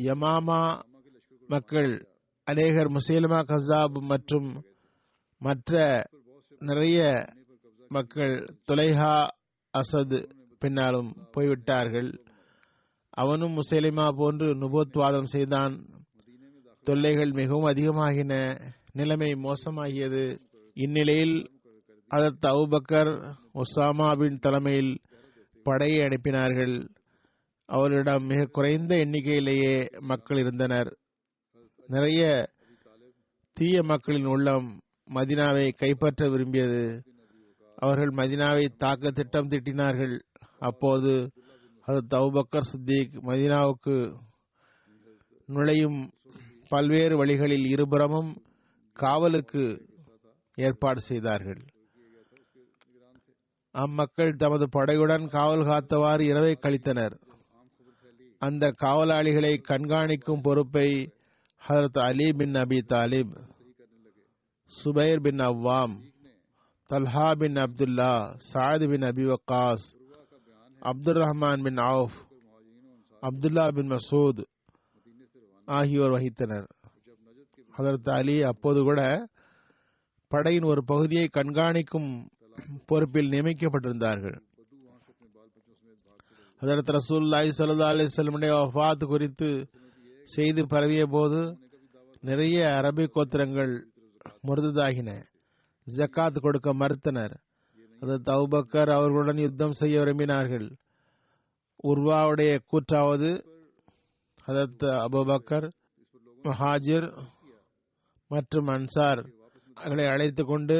[0.00, 0.80] யமாமா
[1.46, 2.06] மக்கள்
[2.44, 4.62] அநேகர் முசேலமா கசாப் மற்றும்
[5.38, 6.02] மற்ற
[6.58, 7.26] நிறைய
[7.88, 9.26] மக்கள் துலைஹா
[9.78, 12.24] அசத் பின்னாலும் போய்விட்டார்கள்.
[13.10, 15.86] அவனும் முசேலிமா போன்று நுபோத்வாதம் செய்தான்.
[16.82, 18.60] தொல்லைகள் மிகவும் அதிகமாகின.
[18.92, 20.38] நிலைமை மோசமாகியது.
[20.74, 21.50] இந்நிலையில்
[22.10, 25.00] அதத் அவுபக்கர் ஒசாமாவின் தலைமையில்
[25.62, 26.88] படையை அனுப்பினார்கள்.
[27.70, 30.90] அவர்களிடம் மிக குறைந்த எண்ணிக்கையிலேயே மக்கள் இருந்தனர்.
[31.86, 32.20] நிறைய
[33.52, 34.68] தீய மக்களின் உள்ளம்
[35.14, 36.82] மதினாவை கைப்பற்ற விரும்பியது.
[37.76, 40.14] அவர்கள் மதினாவை தாக்க திட்டம் திட்டினார்கள்.
[40.58, 41.12] அப்போது
[41.80, 43.96] அது தவுபக்கர் சித்திக் மதினாவுக்கு
[45.46, 45.98] நுழையும்
[46.68, 48.30] பல்வேறு வழிகளில் இருபுறமும்
[48.92, 49.64] காவலுக்கு
[50.54, 51.60] ஏற்பாடு செய்தார்கள்.
[53.74, 57.16] அம்மக்கள் தமது படையுடன் காவல் காத்தவாறு இரவை கழித்தனர்.
[58.42, 60.88] அந்த காவலாளிகளை கண்காணிக்கும் பொறுப்பை
[61.62, 63.34] Hazrat Ali bin Abi Talib
[64.70, 65.96] Zubair bin Awwam
[66.90, 68.12] Talha bin Abdullah
[68.52, 69.84] Saad bin Abi Waqqas
[70.82, 72.16] Abdul Rahman bin Auf
[73.22, 74.42] Abdullah bin Masood
[75.68, 76.68] ஆகியோர் வகித்தனர்.
[77.74, 79.00] ஹதரத் அலி அப்போது கூட
[80.30, 82.08] படையின் ஒரு பகுதியை கண்காணிக்கும்
[82.86, 84.38] பொறுப்பில் நியமிக்கப்பட்டிருந்தார்கள்.
[86.60, 89.68] ஹதரத் ரசூல்லாய் சல்லா அலிஸ்லமுடைய வஃத் குறித்து
[90.24, 91.58] செய்தி பரவிய போது
[92.20, 93.72] நிறைய அரபி கோத்திரங்கள்
[94.42, 95.10] முருதாகின
[95.96, 97.34] ஜக்காத் கொடுக்க மறுத்தனர்.
[98.00, 100.66] அது தௌபக்கர் அவர்களுடன் யுத்தம் செய்ய விரும்பினார்கள்.
[101.82, 103.44] உர்வாவுடைய கூற்றாவது
[104.46, 105.70] ஹதரத் அபுபக்கர்
[106.44, 107.08] மஹாஜிர்
[108.28, 109.22] மற்றும் அன்சார்
[109.74, 110.78] அவர்களை அழைத்து கொண்டு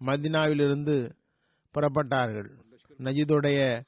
[0.00, 1.10] மதினாவிலிருந்து
[1.74, 2.50] புறப்பட்டார்கள்.
[2.98, 3.82] நஜிதுடைய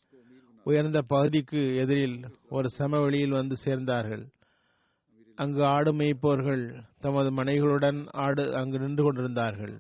[0.67, 4.25] உயர்ந்த பகுதிக்கு எதிரில் ஒரு சமவெளியில் வந்து சேர்ந்தார்கள்.
[5.39, 6.63] அங்கு ஆடு மேய்ப்போர்கள்
[7.05, 9.75] தமது மனைகளுடன் ஆடு அங்கு நின்று கொண்டிருந்தார்கள்.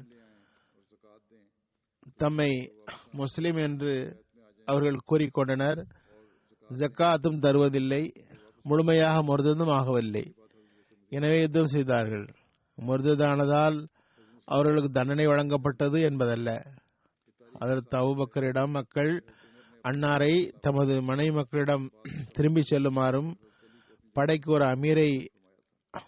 [2.23, 2.51] தம்மை
[3.20, 3.92] முஸ்லிம் என்று
[4.68, 5.81] அவர்கள் கூறிக்கொண்டனர்.
[6.70, 8.03] ஜக்காத்தும் தருவதில்லை
[8.62, 10.25] முழுமையாக முருததும் ஆகவில்லை.
[11.12, 12.27] எனவே யுத்தம் செய்தார்கள்.
[12.79, 13.79] முருததானதால்
[14.49, 16.51] அவர்களுக்கு தண்டனை வழங்கப்பட்டது என்பதல்ல.
[17.62, 19.12] அதற்கு அவுபக்கரிடம் மக்கள்
[19.85, 21.85] அன்னாரை தமது மனை மக்களிடம்
[22.33, 23.31] திரும்பி செல்லுமாறும்
[24.16, 25.11] படைக்கு ஒரு அமீரை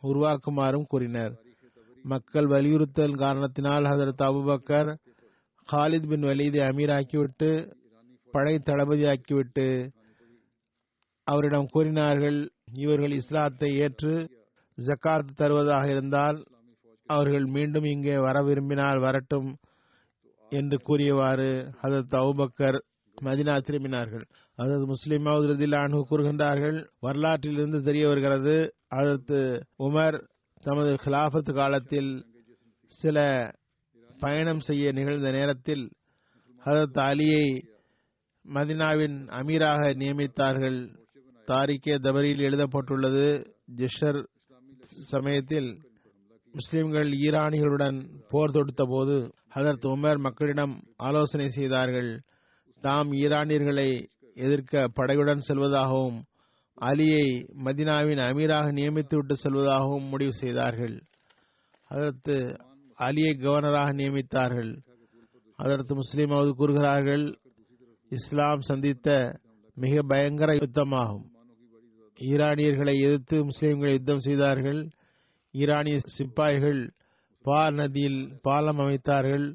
[0.03, 1.35] உருவாக்குமாறும் கூறினர்.
[2.05, 4.91] மக்கள் வலியுறுத்தல் காரணத்தினால் ஹசரத் அபுபக்கர்
[5.69, 7.51] ஹாலித் பின் வலீதை அமீராக்கிவிட்டு
[8.35, 9.67] படை தளபதியாக்கிவிட்டு
[11.27, 12.39] அவரிடம் கூறினார்கள்
[12.75, 14.15] இவர்கள் இஸ்லாத்தை ஏற்று
[14.79, 16.39] ஜக்காத் தருவதாக இருந்தால்
[17.09, 19.49] அவர்கள் மீண்டும் இங்கே வர விரும்பினால் வரட்டும்
[20.53, 21.51] என்று கூறியவாறு
[21.83, 22.79] ஹசரத் அவுபக்கர்
[23.23, 24.25] மதினா திரும்பினார்கள்.
[24.55, 30.29] அதாவது முஸ்லிம் அனு கூறுகின்றார்கள் வரலாற்றிலிருந்து தெரிய வருகிறது அதற்கு உமர்
[30.63, 32.27] தமது கிலாபத் காலத்தில்
[32.85, 33.51] சில
[34.19, 35.91] பயணம் செய்ய நிகழ்ந்த நேரத்தில்
[36.65, 37.47] ஹதரத் அலியை
[38.45, 40.79] மதினாவின் அமீராக நியமித்தார்கள்.
[41.47, 44.27] தாரிகே தபரியில் எழுதப்பட்டுள்ளது ஜிஷர்
[45.11, 45.81] சமயத்தில்
[46.53, 47.99] முஸ்லிம்கள் ஈரானிகளுடன்
[48.29, 52.23] போர் தொடுத்த போது ஹதரத் உமர் மக்களிடம் ஆலோசனை செய்தார்கள்.
[52.87, 53.91] தாம் ஈரானியர்களை
[54.35, 56.19] எதிர்க்க படையுடன் செல்வதாகவும்
[56.81, 57.27] அலியை
[57.65, 60.97] மதினாவின் அமீராக நியமித்துவிட்டு செல்வதாகவும் முடிவு செய்தார்கள்.
[61.91, 62.37] அதற்கு
[62.99, 64.73] அலியை கவர்னராக நியமித்தார்கள்.
[65.59, 67.25] அதற்கு முஸ்லிமாவது கூறுகிறார்கள்
[68.13, 69.09] இஸ்லாம் சந்தித்த
[69.77, 71.25] மிக பயங்கர யுத்தமாகும்.
[72.19, 74.81] ஈரானியர்களை எதிர்த்து முஸ்லீம்கள் யுத்தம் செய்தார்கள்.
[75.55, 76.81] ஈரானிய சிப்பாய்கள்
[77.45, 79.47] பால் நதியில் பாலம் அமைத்தார்கள்.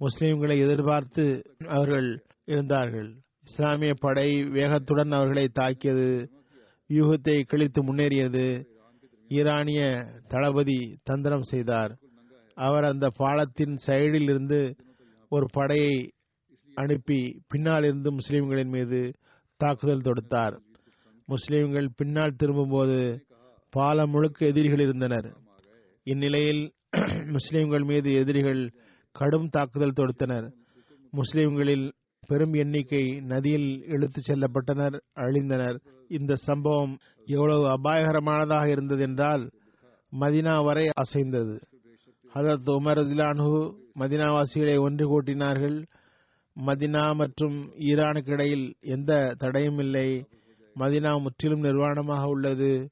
[0.00, 1.24] முஸ்லீம்களை எதிர்பார்த்து
[1.68, 2.10] அவர்கள்
[2.44, 3.10] இருந்தார்கள்
[3.44, 6.08] இஸ்லாமிய படை வேகத்துடன் அவர்களை தாக்கியது.
[6.90, 8.46] வியூகத்தை கிழித்து முன்னேறியது.
[9.28, 9.82] ஈரானிய
[10.28, 11.92] தளபதி தந்திரம் செய்தார்.
[12.54, 14.76] அவர் அந்த பாலத்தின் சைடில் இருந்து
[15.28, 16.12] ஒரு படையை
[16.74, 19.00] அனுப்பி பின்னால் இருந்து முஸ்லிம்களின் மீது
[19.60, 20.54] தாக்குதல் தொடுத்தார்.
[21.26, 22.98] முஸ்லிம்கள் பின்னால் திரும்பும்போது
[23.70, 25.28] பாலம் முழுக்க எதிரிகள் இருந்தனர்.
[26.06, 26.62] இந்நிலையில்
[27.30, 28.62] முஸ்லிம்கள் மீது எதிரிகள்
[29.12, 30.48] கடும் தாக்குதல் தொடுத்தனர்.
[31.10, 31.86] முஸ்லிம்களில்
[32.28, 35.00] பெரும் எண்ணிக்கை நதியில் இழுத்துச் செல்லப்பட்டனர்.
[35.16, 35.78] அழிந்தனர்.
[36.08, 39.50] இந்த சம்பவம் எவ்வளவு அபாயகரமானதாக இருந்தது என்றால்
[40.20, 41.54] மதினா வரை அசைந்தது.
[42.34, 43.48] ஹதரத் உமர் ரதிலானு
[43.98, 45.84] மதினாவாசிகளை ஒன்று கூட்டினார்கள்.
[46.66, 50.08] மதினா மற்றும் ஈரானுக்கு இடையில் எந்த தடையும் இல்லை.
[50.76, 52.90] மதினா முற்றிலும் நிர்வாணமாக உள்ளது.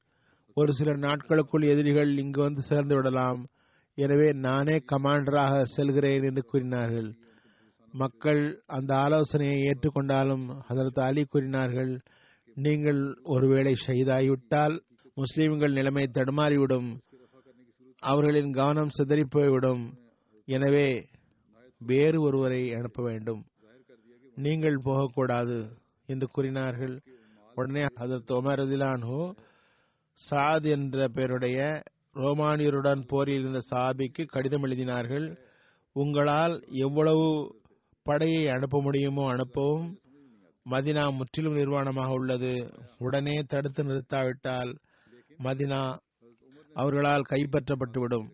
[0.53, 3.47] ஒரு சில நாட்களுக்குள் எதிரிகள் இங்கு வந்து சேர்ந்து விடலாம்.
[3.97, 7.09] எனவே நானே கமாண்டராக செல்கிறேன் என்று கூறினார்கள்.
[7.91, 11.99] மக்கள் அந்த ஆலோசனையை ஏற்றுக்கொண்டாலும் ஹதரத் அலி கூறினார்கள்
[12.55, 14.79] நீங்கள் ஒருவேளை ஷஹீதாகிவிட்டால்
[15.13, 16.97] முஸ்லிம்கள் நிலைமை தடுமாறிவிடும்
[17.99, 19.97] அவர்களின் கவனம் சிதறி போய்விடும்
[20.45, 21.05] எனவே
[21.77, 23.45] வேறு ஒருவரை அனுப்ப வேண்டும்.
[24.35, 25.57] நீங்கள் போகக்கூடாது
[26.05, 26.99] என்று கூறினார்கள்.
[27.55, 29.31] உடனே ஹதரத் உமர் ரதிலான்ஹோ
[30.29, 31.83] சாத் என்ற பெயருடைய
[32.15, 35.37] ரோமானியருடன் போரில் இருந்த சாபிக்கு கடிதம் எழுதினார்கள்.
[35.93, 37.59] உங்களால் எவ்வளவு
[38.03, 39.95] படையை அனுப்ப முடியுமோ அனுப்பவும்
[40.69, 42.69] மதினா முற்றிலும் நிர்வாணமாக உள்ளது.
[42.97, 44.75] உடனே தடுத்து நிறுத்தாவிட்டால்
[45.43, 45.97] மதினா
[46.73, 48.27] அவர்களால் கைப்பற்றப்பட்டுவிடும்.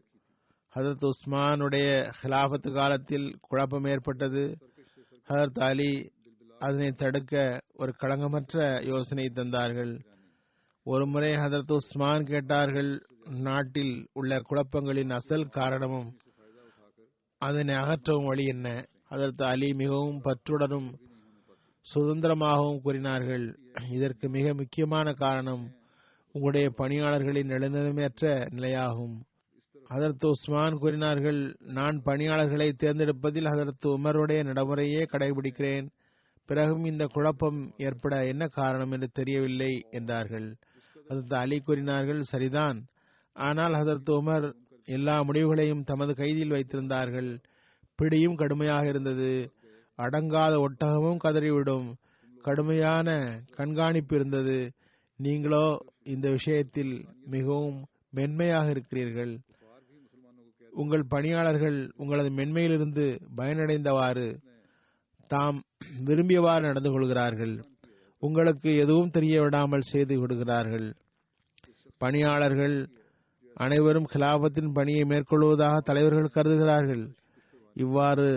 [0.75, 4.57] ஹதரத் உஸ்மானுடைய ஹிலாபத்து காலத்தில் குழப்பம் ஏற்பட்டது.
[5.27, 6.11] ஹதரத் அலி
[6.59, 9.99] அதனை தடுக்க ஒரு களங்கமற்ற யோசனை தந்தார்கள்.
[10.83, 12.91] ஒருமுறை ஹதரத் உஸ்மான் கேட்டார்கள்
[13.29, 16.17] நாட்டில் உள்ள குழப்பங்களின் அசல் காரணமும்
[17.37, 18.83] அதனை அகற்றவும் வழி என்ன?
[19.09, 20.89] அதற்கு அலி மிகவும் பற்றுடனும்
[21.85, 23.45] சுதந்திரமாகவும் கூறினார்கள்.
[23.89, 25.63] இதற்கு மிக முக்கியமான காரணம்
[26.31, 29.15] உங்களுடைய பணியாளர்களின் நடுநிலைமையற்ற நிலையாகும்.
[29.87, 35.87] அதற்கு உஸ்மான் கூறினார்கள் நான் பணியாளர்களை தேர்ந்தெடுப்பதில் அதற்கு உமருடைய நடைமுறையே கடைபிடிக்கிறேன்.
[36.45, 40.49] பிறகும் இந்த குழப்பம் ஏற்பட என்ன காரணம் என்று தெரியவில்லை என்றார்கள்.
[41.09, 42.77] அதற்கு அலி கூறினார்கள் சரிதான்.
[43.35, 44.47] ஆனால் அதற்கு உமர்
[44.85, 47.31] எல்லா முடிவுகளையும் தமது கைதில் வைத்திருந்தார்கள்.
[47.97, 49.51] பிடியும் கடுமையாக இருந்தது.
[49.97, 51.87] அடங்காத ஒட்டகமும் கதறிவிடும்.
[52.41, 53.07] கடுமையான
[53.55, 54.71] கண்காணிப்பு இருந்தது.
[55.19, 55.65] நீங்களோ
[56.03, 59.33] இந்த விஷயத்தில் மிகவும் மென்மையாக இருக்கிறீர்கள்.
[60.71, 63.05] உங்கள் பணியாளர்கள் உங்களது மென்மையிலிருந்து
[63.37, 64.27] பயனடைந்தவாறு
[65.27, 65.63] தாம்
[66.05, 67.55] விரும்பியவாறு நடந்து கொள்கிறார்கள்.
[68.23, 70.87] உங்களுக்கு எதுவும் தெரிய விடாமல் செய்து விடுகிறார்கள்.
[71.97, 72.75] பணியாளர்கள்
[73.55, 77.03] அனைவரும் கிலாபத்தின் பணியை மேற்கொள்வதாக தலைவர்கள் கருதுகிறார்கள்.
[77.83, 78.27] இவ்வாறு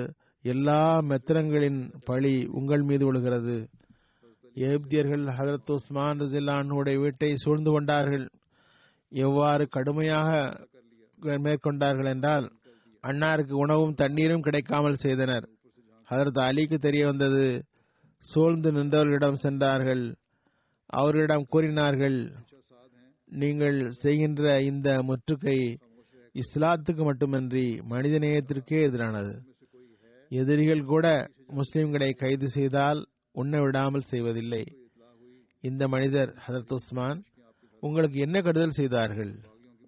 [0.45, 3.57] எல்லா மெத்திரங்களின் பழி உங்கள் மீது விழுகிறது.
[4.57, 8.27] எகிப்தியர்கள் ஹதரத் உஸ்மான் ரசில்லானுடைய வீட்டை சூழ்ந்து கொண்டார்கள்.
[9.13, 10.31] எவ்வாறு கடுமையாக
[11.45, 12.47] மேற்கொண்டார்கள் என்றால்
[13.05, 15.47] அன்னாருக்கு உணவும் தண்ணீரும் கிடைக்காமல் செய்தனர்.
[16.09, 17.45] ஹதரத் அலிக்கு தெரிய வந்தது
[18.25, 20.05] சூழ்ந்து நின்றவர்களிடம் சென்றார்கள்.
[20.91, 22.19] அவர்களிடம் கூறினார்கள்
[23.33, 25.59] நீங்கள் செய்கின்ற இந்த முற்றுகை
[26.35, 29.41] இஸ்லாத்துக்கு மட்டுமின்றி மனிதநேயத்திற்கே எதிரானது.
[30.29, 34.65] எதிரிகள் கூட முஸ்லிம்களை கைது செய்தால் உண்ண விடாமல் செய்வதில்லை.
[35.61, 37.25] இந்த மனிதர் ஹதரத் உஸ்மான்
[37.81, 39.39] உங்களுக்கு என்ன கடுதல் செய்தார்கள்?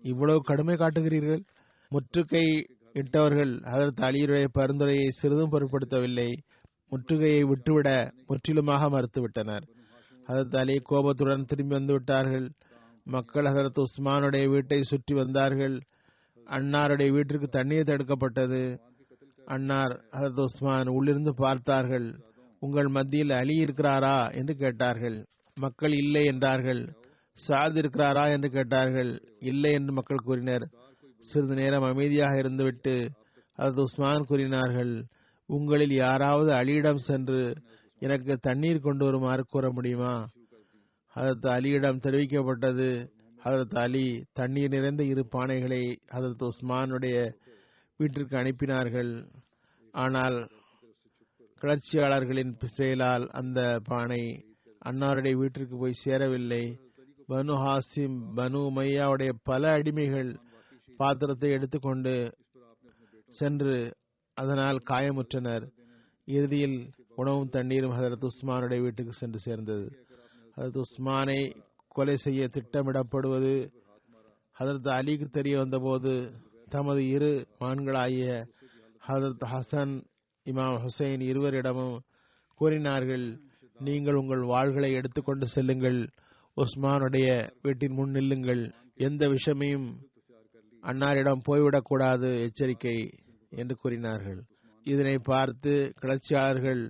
[0.03, 1.45] இவ்வளவு கடுமை காட்டுகிறீர்கள்?
[1.89, 6.31] முற்றுகை இட்டவர்கள் ஹதரத் அலியுடைய பரிந்துரையை சிறிதும் பொருட்படுத்தவில்லை.
[6.91, 9.63] முற்றுகையை விட்டுவிட முற்றிலுமாக மறுத்துவிட்டனர்.
[10.27, 12.51] ஹதரத் அலி கோபத்துடன் திரும்பி வந்து விட்டார்கள்
[13.05, 15.81] மக்கள் ஹதரத் உஸ்மானுடைய வீட்டை சுற்றி வந்தார்கள்.
[16.47, 18.79] அன்னாருடைய வீட்டிற்கு தண்ணீர் தடுக்கப்பட்டது.
[19.45, 22.21] அன்னார் ஹரத் உஸ்மான் உள்ளிருந்து பார்த்தார்கள்
[22.61, 24.35] உங்கள் மத்தியில் அலி இருக்கிறாரா?
[24.35, 25.27] என்று கேட்டார்கள்.
[25.55, 26.93] மக்கள் இல்லை என்றார்கள்.
[27.49, 28.31] சாத் இருக்கிறாரா?
[28.31, 29.23] என்று கேட்டார்கள்.
[29.39, 30.69] இல்லை என்று மக்கள் கூறினர்.
[31.19, 33.09] சிறிது நேரம் அமைதியாக இருந்துவிட்டு
[33.59, 35.05] ஹரத் உஸ்மான் கூறினார்கள்
[35.47, 37.55] உங்களில் யாராவது அலியிடம் சென்று
[37.99, 40.29] எனக்கு தண்ணீர் கொண்டு வருமாறு கூற முடியுமா?
[41.15, 43.09] அதற்கு அலியிடம் தெரிவிக்கப்பட்டது
[43.45, 45.81] ஹதரத் அலி தண்ணீர் நிறைந்த இரு பானைகளை
[46.13, 47.17] ஹதரத் உஸ்மானுடைய
[47.97, 49.13] வீட்டிற்கு அனுப்பினார்கள்.
[49.95, 50.37] ஆனால்
[51.61, 54.23] கிளர்ச்சியாளர்களின் செயலால் அந்த பானை
[54.85, 56.65] அன்னாருடைய வீட்டிற்கு போய் சேரவில்லை.
[57.29, 60.31] பனு ஹாசிம் பனு மையாவுடைய பல அடிமைகள்
[61.01, 62.15] பாத்திரத்தை எடுத்துக்கொண்டு
[63.41, 63.77] சென்று
[64.37, 65.65] அதனால் காயமுற்றனர்.
[66.29, 66.79] இறுதியில்
[67.15, 69.87] உணவும் தண்ணீரும் ஹதரத் உஸ்மானுடைய வீட்டுக்கு சென்று சேர்ந்தது.
[70.57, 71.41] ஹதரத் உஸ்மானை
[71.93, 73.55] கொலை செய்ய திட்டமிடப்படுவது.
[74.59, 76.13] ஹதரத் அலிக்கு தெரிய வந்தபோது
[76.69, 78.27] தமது இரு மான்களாகிய
[79.09, 79.95] ஹதரத் ஹசன்
[80.45, 81.97] இமாம் ஹுசைன் இருவரிடமும்
[82.57, 83.27] கூறினார்கள்
[83.79, 86.01] நீங்கள் உங்கள் வாள்களை எடுத்துக்கொண்டு செல்லுங்கள்.
[86.57, 87.29] உஸ்மானுடைய
[87.63, 88.63] வீட்டின் முன் நில்லுங்கள்.
[88.95, 89.89] எந்த விஷயமையும்
[90.83, 92.97] அன்னாரிடம் போய்விடக்கூடாது எச்சரிக்கை
[93.51, 94.41] என்று கூறினார்கள்.
[94.85, 96.83] இதனை பார்த்து கிளர்ச்சியாளர்கள்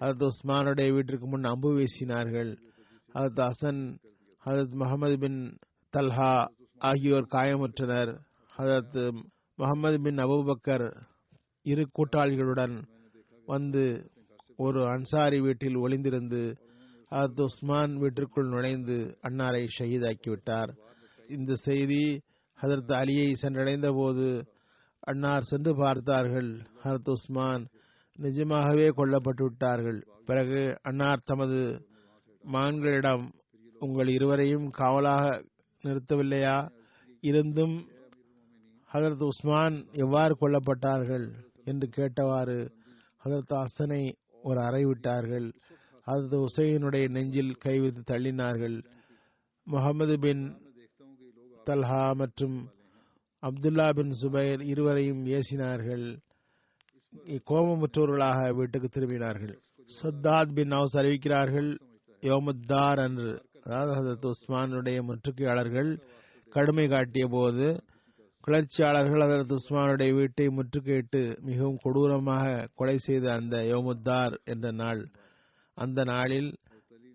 [0.00, 2.52] ஹதரத் உஸ்மானுடைய வீட்டிற்கு முன் அம்பு வீசினார்கள்.
[3.14, 3.82] ஹதரத் ஹசன்
[4.44, 5.58] ஹசரத் முகமது பின்
[5.92, 6.46] தல்ஹா
[6.78, 8.12] ஆகியோர் காயமுற்றனர்.
[8.58, 8.96] ஹசரத்
[9.58, 10.84] முகமது பின் அபுபக்கர்
[11.62, 12.76] இரு கூட்டாளிகளுடன்
[13.46, 13.84] வந்து
[14.56, 16.54] ஒரு அன்சாரி வீட்டில் ஒளிந்திருந்து
[17.10, 20.70] ஹசரத் உஸ்மான் வீட்டிற்குள் நுழைந்து அன்னாரை ஷஹீதாக்கிவிட்டார்.
[21.28, 22.02] இந்த செய்தி
[22.58, 24.28] ஹசரத் அலியை சென்றடைந்த போது
[25.00, 26.50] அன்னார் சென்று பார்த்தார்கள்.
[26.84, 27.66] ஹரத் உஸ்மான்
[28.18, 31.60] நிஜமாகவே கொல்லப்பட்டு விட்டார்கள் பிறகு அன்னார் தமது
[32.44, 33.24] மகன்களிடம்
[33.80, 35.44] உங்கள் இருவரையும் காவலாக
[35.82, 36.70] நிறுத்தவில்லையா?
[37.20, 37.88] இருந்தும்
[38.92, 41.26] ஹதரத் உஸ்மான் எவ்வாறு கொல்லப்பட்டார்கள்
[41.64, 42.70] என்று கேட்டவாறு
[43.24, 45.52] ஹதரத் அசனை ஒரு அறை விட்டார்கள்.
[46.06, 48.84] ஹதரத் உசைனுடைய நெஞ்சில் கைவித்து தள்ளினார்கள்.
[49.64, 50.42] முகமது பின்
[51.66, 52.68] தல்ஹா மற்றும்
[53.42, 56.06] அப்துல்லா பின் சுபைர் இருவரையும் ஏசினார்கள்.
[57.48, 59.54] கோபமுற்றவர்களாக வீட்டுக்கு திரும்பினார்கள்.
[60.02, 61.70] சத்தாத் பின் நவுஸ் அறிவிக்கிறார்கள்
[62.20, 65.90] யோமத்தார் அன்று அதாவது ஹசரத் உஸ்மானுடைய முற்றுகையாளர்கள்
[66.52, 67.66] கடுமை காட்டிய போது
[68.44, 75.02] கிளர்ச்சியாளர்கள் ஹசரத் உஸ்மானுடைய வீட்டை முற்றுகையிட்டு மிகவும் கொடூரமாக கொலை செய்த அந்த யோமுத்தார் என்ற நாள்.
[75.74, 76.50] அந்த நாளில்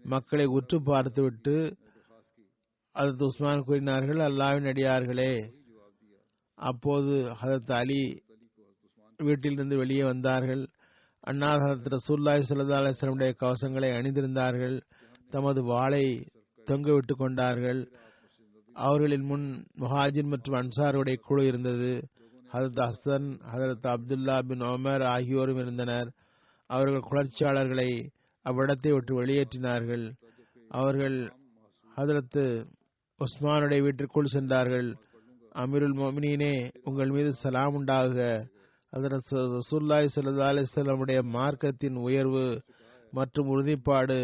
[0.03, 1.55] மக்களை உற்று பார்த்துவிட்டு
[2.95, 5.33] ஹசரத் உஸ்மான் கூறினார்கள் அல்லாவின் அடியார்களே
[6.57, 8.23] அப்போது ஹசரத் அலி
[9.19, 10.63] வீட்டிலிருந்து வெளியே வந்தார்கள்.
[11.19, 14.77] அண்ணா ஹசரத் ரசூல்லாய் சுல்லா அலிஸ்லமுடைய கவசங்களை அணிந்திருந்தார்கள்.
[15.31, 16.05] தமது வாளை
[16.65, 17.81] தொங்க விட்டு கொண்டார்கள்.
[18.73, 19.45] அவர்களின் முன்
[19.79, 21.91] முஹாஜின் மற்றும் அன்சாருடைய குழு இருந்தது.
[22.53, 26.09] ஹசரத் ஹசன் ஹசரத் அப்துல்லா பின் ஒமர் ஆகியோரும் இருந்தனர்.
[26.69, 27.89] அவர்கள் குளர்ச்சியாளர்களை
[28.45, 30.05] அவ்விடத்தை விட்டு வெளியேற்றினார்கள்.
[30.69, 31.17] அவர்கள்
[31.97, 32.45] ஹதரத்து
[33.19, 34.89] உஸ்மானுடைய வீட்டிற்குள் சென்றார்கள்.
[35.55, 38.17] அமீருல் மொமினே உங்கள் மீது சலாம் உண்டாக.
[38.93, 42.45] அதரத் ரசூல்லாய் சல்லா அலிஸ்லமுடைய மார்க்கத்தின் உயர்வு
[43.11, 44.19] மற்றும் உறுதிப்பாடு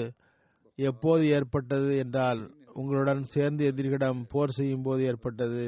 [0.89, 2.41] எப்போது ஏற்பட்டது என்றால்
[2.79, 5.65] உங்களுடன் சேர்ந்து எதிரிகளிடம் போர் செய்யும் போது ஏற்பட்டது.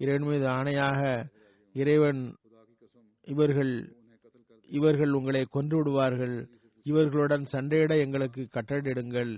[0.00, 1.00] இறைவன் மீது ஆணையாக
[1.74, 2.20] இறைவன்
[3.26, 3.72] இவர்கள்
[4.68, 6.36] இவர்கள் உங்களை கொன்று விடுவார்கள்.
[6.86, 9.32] இவர்களுடன் சண்டையிட எங்களுக்கு கட்டளையிடுங்கள்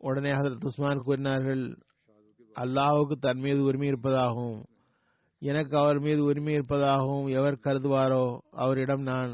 [0.00, 1.64] உடனே ஹசரத் உஸ்மான் கூறினார்கள்
[2.56, 4.60] அல்லாஹுக்கு தன் மீது உரிமை இருப்பதாகவும்
[5.42, 8.24] எனக்கு அவர் மீது உரிமை இருப்பதாகவும் எவர் கருதுவாரோ
[8.62, 9.30] அவரிடம் நான்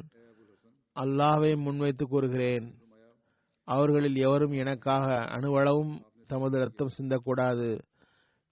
[0.97, 2.67] அல்லாஹை முன்வைத்து கூறுகிறேன்.
[3.69, 7.79] அவர்களில் எவரும் எனக்காக அணுவளவும் தமது ரத்தம் சிந்தக்கூடாது.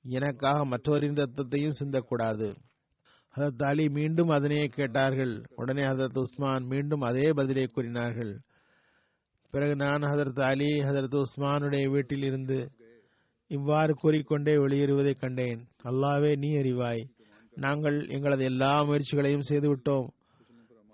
[0.03, 2.57] எனக்காக மற்றவரின் ரத்தத்தையும் சிந்தக்கூடாது.
[3.37, 5.43] ஹதரத் அலி மீண்டும் அதனையே கேட்டார்கள்.
[5.55, 8.41] உடனே ஹதரத் உஸ்மான் மீண்டும் அதே பதிலை கூறினார்கள்.
[9.51, 12.71] பிறகு நான் ஹதரத் அலி ஹதரத் உஸ்மானுடைய வீட்டில் இருந்து
[13.47, 15.67] இவ்வாறு கூறிக்கொண்டே வெளியேறுவதை கண்டேன்.
[15.85, 17.09] அல்லாவே நீ அறிவாய்.
[17.55, 20.09] நாங்கள் எங்களது எல்லா முயற்சிகளையும் செய்துவிட்டோம்.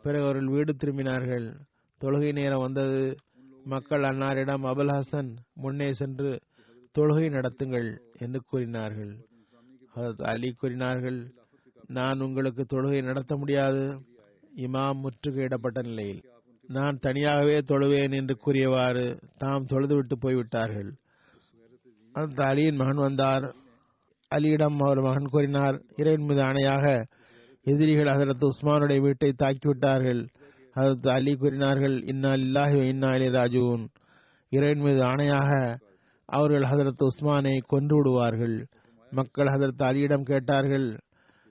[0.03, 1.55] பிறகு அவர்கள் வீடு திரும்பினார்கள்.
[2.01, 3.17] தொழுகை நேரம் வந்தது.
[3.65, 6.31] மக்கள் அன்னாரிடம் அபுல் ஹசன் முன்னே சென்று
[6.99, 9.13] தொழுகை நடத்துங்கள் என்று கூறினார்கள்.
[10.33, 11.21] அலி கூறினார்கள்
[11.89, 13.85] நான் உங்களுக்கு தொழுகை நடத்த முடியாது.
[14.57, 16.23] இமாம் முற்றுகையிடப்பட்ட நிலையில்.
[16.69, 20.91] நான் தனியாகவே தொழுவேன் என்று கூறியவாறு தாம் தொழுதுவிட்டு போய்விட்டார்கள்.
[22.13, 23.47] அந்த அலியின் மகன் வந்தார்.
[24.31, 26.87] அலியிடம் அவர் மகன் கூறினார் இறைவன் மீது ஆணையாக
[27.67, 30.23] எதிரிகள் அதற்கு உஸ்மானுடைய வீட்டை தாக்கிவிட்டார்கள்.
[30.77, 33.85] ஹசரத் அலி கூறினார்கள் இன்னா இல்லாஹி இன்னா அலி ராஜூன்
[34.49, 35.51] இறைவன் மீது ஆணையாக
[36.29, 38.67] அவர்கள் ஹசரத் உஸ்மானை கொன்று விடுவார்கள்.
[39.13, 40.87] மக்கள் ஹசரத் அலியிடம் கேட்டார்கள்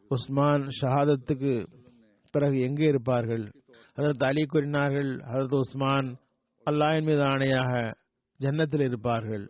[0.07, 1.65] உஸ்மான் ஷஹாதத்துக்கு
[2.31, 3.45] பிறகு எங்கே இருப்பார்கள்?
[3.97, 6.09] ஹசரத் அலி கூறினார்கள் ஹசரத் உஸ்மான்
[6.67, 7.71] அல்லாஹின் மீது ஆணையாக
[8.39, 9.45] ஜன்னத்தில் இருப்பார்கள்.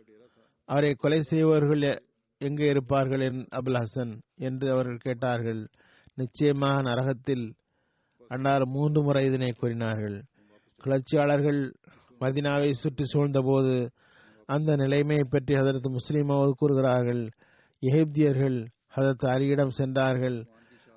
[0.68, 1.82] அவரை கொலை செய்பவர்கள்
[2.40, 3.24] எங்கே இருப்பார்கள்?
[3.58, 5.62] அபுல் ஹசன் என்று அவர்கள் கேட்டார்கள்.
[6.14, 7.44] நிச்சயமாக நரகத்தில்
[8.32, 10.24] அன்னார் மூன்று முறை இதனை கூறினார்கள்.
[10.82, 11.74] கிளர்ச்சியாளர்கள்
[12.20, 13.88] மதினாவை சுற்றி சூழ்ந்தபோது
[14.46, 17.28] அந்த நிலைமையை பற்றி ஹதரத் முஸ்லீமாவது கூறுகிறார்கள்.
[17.80, 20.46] எகிப்தியர்கள் அதற்கு அலியிடம் சென்றார்கள்.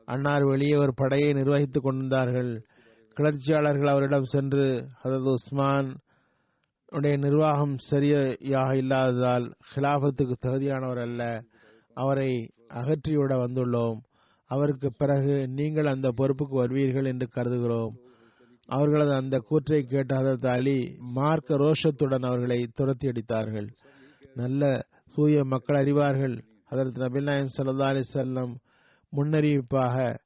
[0.05, 2.64] அன்னார் வெளியே ஒரு படையை நிர்வகித்துக் கொண்டிருந்தார்கள்.
[3.16, 5.95] கிளர்ச்சியாளர்கள் அவரிடம் சென்று ஹதரத் உஸ்மான்
[6.88, 11.43] உடைய நிர்வாகம் சரியாக இல்லாததால் ஹிலாபத்துக்கு தகுதியானவர் அல்ல.
[11.93, 13.97] அவரை அகற்றிவிட வந்துள்ளோம்.
[14.46, 17.96] அவருக்கு பிறகு நீங்கள் அந்த பொறுப்புக்கு வருவீர்கள் என்று கருதுகிறோம்.
[18.66, 23.68] அவர்களது அந்த கூற்றை கேட்ட ஹதரத் அலி மார்க்க ரோஷத்துடன் அவர்களை துரத்தி அடித்தார்கள்.
[24.34, 26.41] நல்ல தூய மக்கள் அறிவார்கள்.
[26.66, 28.56] அதற்கு நபில் நாயம் சல்லா அலி செல்லம்
[29.16, 30.18] முன்னறிவிப்பாக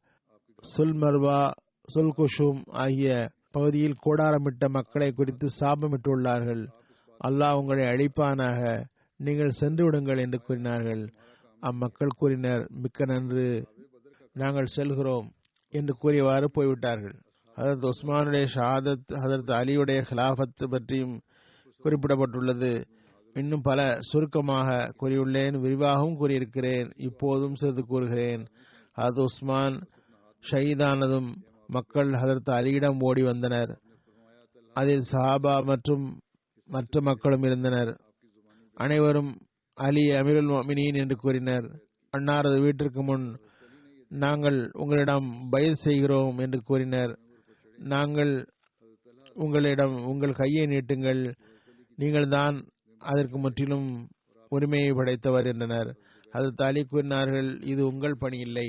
[0.78, 1.52] சுல்மர்வா
[1.96, 6.68] சுல்குஷும் ஆகிய பகுதியில் கூடாரமிட்ட மக்களை குறித்து சாபமிட்டுள்ளார்கள்.
[7.28, 8.84] அல்லாஹ் உங்களை அழிப்பானாக.
[9.18, 11.14] நீங்கள் சென்று விடுங்கள் என்று கூறினார்கள்.
[11.60, 13.78] அம்மக்கள் கூறினர் மிக்க நன்று.
[14.40, 15.32] நாங்கள் செல்கிறோம்
[15.70, 17.16] என்று கூறியவாறு போய்விட்டார்கள்.
[17.56, 21.22] ஹதரத் உஸ்மானுடைய ஷஹாதத் ஹதரத் அலியுடைய ஹிலாஃபத் பற்றியும்
[21.84, 22.72] குறிப்பிடப்பட்டுள்ளது.
[23.34, 26.92] இன்னும் பல சுருக்கமாக கூறியுள்ளேன் விரிவாகவும் கூறியிருக்கிறேன்.
[26.96, 28.46] இப்போதும் சிறிது கூறுகிறேன்.
[28.96, 29.88] ஹதரத் உஸ்மான்
[30.52, 31.30] ஷஹீதானதும்
[31.68, 33.72] மக்கள் ஹதரத் அலியிடம் ஓடி வந்தனர்.
[34.74, 36.20] அதில் சஹாபா மற்றும்
[36.66, 37.92] மற்ற மக்களும் இருந்தனர்.
[38.74, 39.32] அனைவரும்
[39.74, 41.68] அலி அமீருல் மினியின் என்று கூறினர்.
[42.18, 43.40] அன்னாரது வீட்டிற்கு முன்
[44.12, 47.14] நாங்கள் உங்களிடம் பயல் செய்கிறோம் என்று கூறினர்.
[47.78, 48.34] நாங்கள்
[49.36, 51.24] உங்களிடம் உங்கள் கையை நீட்டுங்கள்.
[51.96, 52.56] நீங்கள் தான்
[53.02, 53.90] அதற்கு முற்றிலும்
[54.52, 55.90] உரிமையை படைத்தவர் என்றனர்.
[56.32, 58.68] அது தாலி கூறினார்கள் இது உங்கள் பணி இல்லை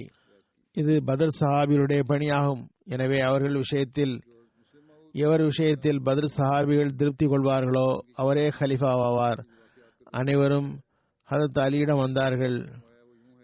[0.77, 2.63] இது பதர் சஹாபிகளுடைய பணியாகும்.
[2.85, 4.15] எனவே அவர்கள் விஷயத்தில்
[5.15, 9.41] எவர் விஷயத்தில் பதர் சஹாபிகள் திருப்தி கொள்வார்களோ அவரே ஹலிஃபாவாவார்
[10.11, 10.69] அனைவரும்
[11.29, 12.59] ஹதரத் அலியிடம் வந்தார்கள்.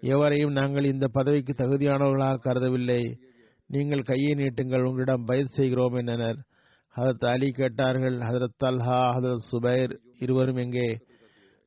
[0.06, 3.18] எவரையும் நாங்கள் இந்த பதவிக்கு தகுதியானவர்களாக கருதவில்லை.
[3.66, 6.36] நீங்கள் கையை நீட்டுங்கள் உங்களிடம் பயத் செய்கிறோம் என்றனர்.
[6.96, 10.98] ஹதரத் அலி கேட்டார்கள் ஹதரத் தல்ஹா ஹதரத் சுபைர் இருவரும் எங்கே?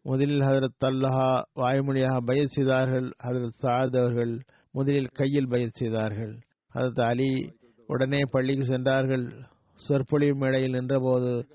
[0.01, 3.11] முதலில் ஹதரத் தல்ஹா வாய்மொழியாக பயத் செய்தார்கள்.
[3.23, 6.39] ஹதரத் சாத் அவர்கள் முதலில் கையில் பயத் செய்தார்கள்.
[6.73, 7.53] ஹதரத் அலி
[7.87, 9.33] உடனே பள்ளிக்கு சென்றார்கள்.
[9.73, 11.47] சொற்பொழிவு மேடையில் நின்றபோது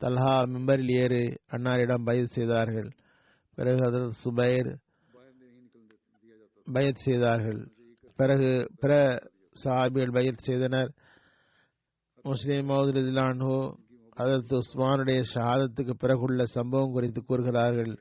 [0.00, 2.90] தல்ஹா மெம்பரில் ஏறு அன்னாரிடம் பயது செய்தார்கள்.
[3.54, 4.76] பிறகு ஹதரத் சுபைர்
[6.72, 7.70] பயத் செய்தார்கள்.
[8.16, 9.18] பிறகு பிற
[9.64, 10.94] சஹாபிகள் பயத் செய்தனர்.
[12.22, 13.76] முஸ்லீம் மௌதுலானோ
[14.10, 17.98] அதற்கு உஸ்மானுடைய ஷஹாதத்துக்கு பிறகுள்ள சம்பவம் குறித்து கூறுகிறார்கள்.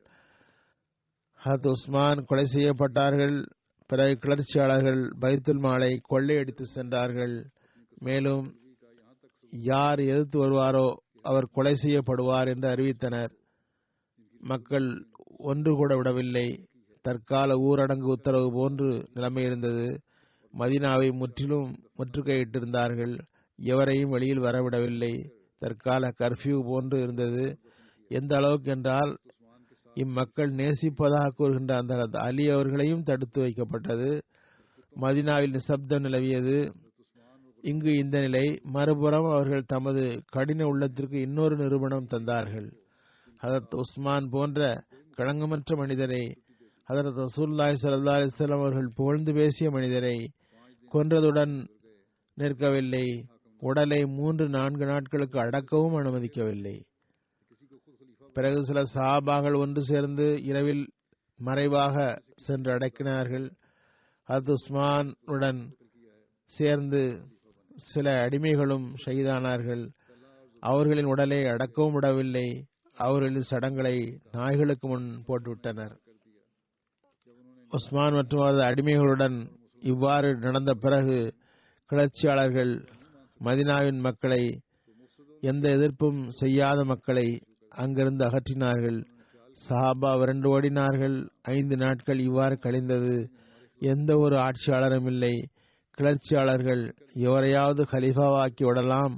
[1.46, 3.46] ஹத் உஸ்மான் கொலை செய்யப்பட்டார்கள்.
[3.88, 7.50] பிறகு கிளர்ச்சியாளர்கள் பைத்துல் மாலை கொள்ளையடித்து சென்றார்கள்.
[7.96, 8.60] மேலும்
[9.52, 13.32] யார் எதிர்த்து வருவாரோ அவர் கொலை செய்யப்படுவார் என்று அறிவித்தனர்.
[14.40, 15.06] மக்கள்
[15.38, 16.69] ஒன்று கூட விடவில்லை.
[17.02, 20.02] தற்கால ஊரடங்கு உத்தரவு போன்று நிலைமை இருந்தது
[20.58, 23.20] மதினாவை முற்றிலும் முற்றுகையிட்டிருந்தார்கள்.
[23.56, 25.14] எவரையும் வெளியில் வரவிடவில்லை.
[25.58, 27.60] தற்கால கர்ஃபியூ போன்று இருந்தது.
[28.08, 29.18] எந்த அளவுக்கு என்றால்
[29.94, 34.22] இம்மக்கள் நேசிப்பதாக கூறுகின்ற அந்த அலி அவர்களையும் தடுத்து வைக்கப்பட்டது.
[34.96, 36.74] மதினாவில் நிசப்தம் நிலவியது.
[37.62, 42.72] இங்கு இந்த நிலை மறுபுறம் அவர்கள் தமது கடின உள்ளத்திற்கு இன்னொரு நிரூபணம் தந்தார்கள்.
[43.42, 44.84] ஹதத் உஸ்மான் போன்ற
[45.18, 46.38] களங்கமற்ற மனிதரை
[46.90, 50.32] ஹதரத் ரசூல்லாய் சல்லா அலிஸ்லாம் அவர்கள் புகழ்ந்து பேசிய மனிதரை
[50.94, 51.68] கொன்றதுடன்
[52.38, 53.24] நிற்கவில்லை.
[53.60, 56.82] உடலை மூன்று நான்கு நாட்களுக்கு அடக்கவும் அனுமதிக்கவில்லை.
[58.34, 60.92] பிறகு சில சாபாகள் ஒன்று சேர்ந்து இரவில்
[61.38, 63.52] மறைவாக சென்று அடக்கினார்கள்.
[64.24, 65.76] அது உஸ்மான் உடன்
[66.46, 67.22] சேர்ந்து
[67.76, 69.90] சில அடிமைகளும் செய்தானார்கள்
[70.60, 72.66] அவர்களின் உடலை அடக்கவும் விடவில்லை.
[72.96, 75.96] அவர்களின் சடங்களை நாய்களுக்கு முன் போட்டுவிட்டனர்.
[77.72, 79.48] உஸ்மான் மற்றும் அவரது அடிமைகளுடன்
[79.80, 81.36] இவ்வாறு நடந்த பிறகு
[81.90, 82.72] கிளர்ச்சியாளர்கள்
[83.44, 84.62] மதினாவின் மக்களை
[85.42, 89.04] எந்த எதிர்ப்பும் செய்யாத மக்களை அங்கிருந்து அகற்றினார்கள்.
[89.70, 91.28] சஹாபா விரண்டு ஓடினார்கள்.
[91.42, 93.30] ஐந்து நாட்கள் இவ்வாறு கழிந்தது.
[93.82, 95.34] எந்த ஒரு ஆட்சியாளரும் இல்லை.
[95.98, 99.16] கிளர்ச்சியாளர்கள் எவரையாவது ஹலிஃபாவாக்கி விடலாம்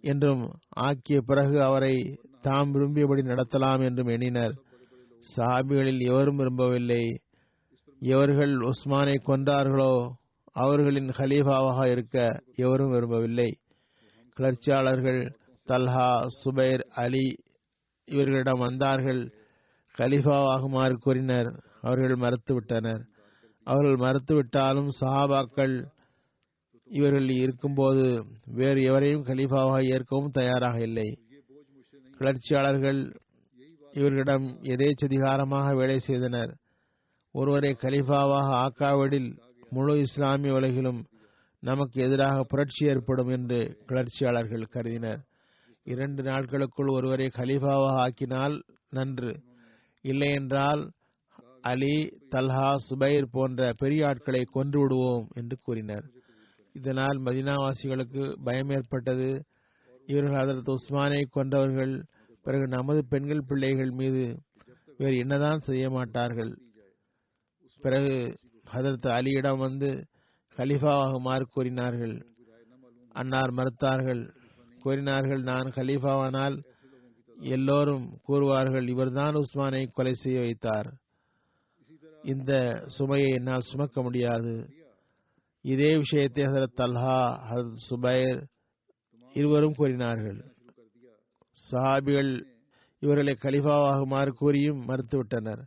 [0.00, 1.94] என்றும் ஆக்கிய பிறகு அவரை
[2.40, 4.54] தாம் விரும்பியபடி நடத்தலாம் என்றும் எண்ணினர்.
[5.36, 7.04] சாபிகளில் எவரும் விரும்பவில்லை.
[8.02, 10.10] எவர்கள் உஸ்மானை கொன்றார்களோ
[10.52, 13.58] அவர்களின் ஹலீஃபாவாக இருக்க எவரும் விரும்பவில்லை.
[14.36, 15.36] கிளர்ச்சியாளர்கள்
[15.68, 17.36] தல்ஹா சுபைர் அலி
[18.04, 19.32] இவர்களிடம் வந்தார்கள்.
[19.98, 21.62] கலிஃபாவாகுமாறு கூறினர்.
[21.80, 23.02] அவர்கள் மறுத்துவிட்டனர்.
[23.64, 25.84] அவர்கள் மறுத்துவிட்டாலும் சஹாபாக்கள்
[26.84, 31.18] இவர்கள் இருக்கும்போது வேறு எவரையும் கலீஃபாவாக ஏற்கவும் தயாராக இல்லை.
[32.18, 33.16] கிளர்ச்சியாளர்கள்
[33.90, 36.59] இவர்களிடம் எதேச்சதிகாரமாக வேலை செய்தனர்.
[37.34, 39.30] ஒருவரை கலிஃபாவாக ஆக்காவிடில்
[39.70, 41.00] முழு இஸ்லாமிய உலகிலும்
[41.62, 45.20] நமக்கு எதிராக புரட்சி ஏற்படும் என்று கிளர்ச்சியாளர்கள் கருதினர்.
[45.84, 48.56] இரண்டு நாட்களுக்குள் ஒருவரை கலீஃபாவாக ஆக்கினால்
[48.90, 49.32] நன்று.
[50.04, 50.82] இல்லையென்றால்
[51.60, 51.94] அலி
[52.30, 56.06] தல்ஹா சுபைர் போன்ற பெரிய ஆட்களை கொன்று விடுவோம் என்று கூறினர்.
[56.72, 59.30] இதனால் மதினாவாசிகளுக்கு பயம் ஏற்பட்டது.
[60.06, 61.94] இவர்கள் அதற்கு உஸ்மானை கொண்டவர்கள்
[62.42, 64.22] பிறகு நமது பெண்கள் பிள்ளைகள் மீது
[64.98, 66.52] வேறு என்னதான் செய்ய மாட்டார்கள்?
[67.82, 68.38] பிறகு
[68.72, 70.06] ஹதரத் அலியிடம் வந்து
[70.56, 72.26] கலீஃபாவாகுமாறு கூறினார்கள்.
[73.12, 74.34] அன்னார் மறுத்தார்கள்.
[74.80, 76.64] கூறினார்கள் நான் கலீஃபாவானால்
[77.40, 80.94] எல்லோரும் கூறுவார்கள் இவர்தான் உஸ்மானை கொலை செய்ய வைத்தார்.
[82.22, 84.70] இந்த சுமையை என்னால் சுமக்க முடியாது.
[85.60, 88.42] இதே விஷயத்தை ஹசரத் தல்ஹா ஹசரத் சுபைர்
[89.34, 90.54] இருவரும் கூறினார்கள்.
[91.70, 92.44] சஹாபிகள்
[92.98, 95.62] இவர்களை கலிஃபாவாகுமாறு கூறியும் மறுத்துவிட்டனர்.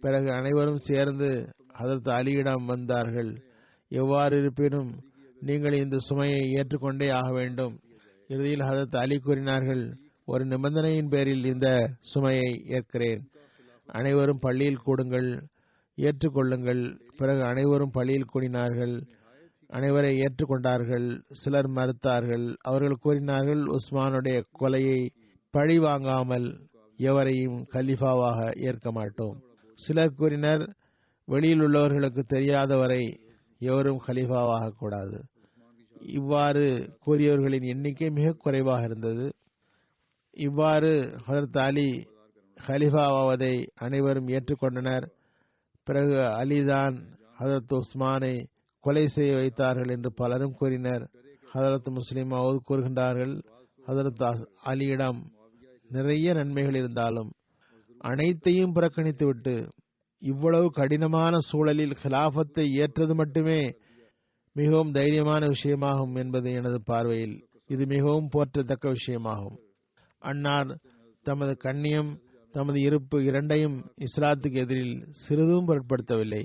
[0.00, 3.42] பிறகு அனைவரும் சேர்ந்து அதற்கு அலியிடம் வந்தார்கள்.
[3.88, 5.02] எவ்வாறு இருப்பினும்
[5.40, 7.78] நீங்கள் இந்த சுமையை ஏற்றுக்கொண்டே ஆக வேண்டும்.
[8.28, 13.22] இறுதியில் ஹதரத் அலி கூறினார்கள் ஒரு நிபந்தனையின் பேரில் இந்த சுமையை ஏற்கிறேன்.
[13.86, 15.42] அனைவரும் பள்ளியில் கூடுங்கள்
[15.96, 17.00] ஏற்றுக்கொள்ளுங்கள்.
[17.16, 19.02] பிறகு அனைவரும் பள்ளியில் கூடினார்கள்.
[19.70, 22.54] அனைவரை ஏற்றுக்கொண்டார்கள் சிலர் மறுத்தார்கள்.
[22.60, 25.08] அவர்கள் கூறினார்கள் உஸ்மானுடைய கொலையை
[25.50, 29.38] பழி வாங்காமல் எவரையும் கலிஃபாவாக ஏற்க மாட்டோம்.
[29.78, 30.76] சிலர் கூறினர்
[31.24, 33.02] வெளியில் உள்ளவர்களுக்கு தெரியாதவரை
[33.58, 35.24] எவரும் ஹலீஃபாவாக கூடாது.
[36.00, 36.64] இவ்வாறு
[37.06, 39.26] கூறியவர்களின் எண்ணிக்கை மிக குறைவாக இருந்தது.
[40.30, 40.90] இவ்வாறு
[41.26, 42.08] ஹதரத் அலி
[42.66, 45.06] ஹலிஃபாவாவதை அனைவரும் ஏற்றுக்கொண்டனர்.
[45.84, 46.96] பிறகு அலிதான்
[47.38, 48.34] ஹதரத் உஸ்மானை
[48.80, 51.10] கொலை செய்ய வைத்தார்கள் என்று பலரும் கூறினர்.
[51.54, 52.30] ஹதரத் முஸ்லிம்
[52.68, 53.34] கூறுகின்றார்கள்
[53.86, 55.20] ஹதரத் அலியிடம்
[55.88, 57.30] நிறைய நன்மைகள் இருந்தாலும்
[57.98, 59.68] அனைத்தையும் புறக்கணித்துவிட்டு
[60.18, 63.76] இவ்வளவு கடினமான சூழலில் கிலாபத்தை ஏற்றது மட்டுமே
[64.52, 67.48] மிகவும் தைரியமான விஷயமாகும் என்பது எனது பார்வையில்.
[67.66, 69.58] இது மிகவும் போற்றத்தக்க விஷயமாகும்.
[70.18, 70.78] அன்னார்
[71.22, 72.20] தமது கண்ணியம்
[72.50, 76.44] தமது இருப்பு இரண்டையும் இஸ்லாத்துக்கு எதிரில் சிறிதும் பொருட்படுத்தவில்லை.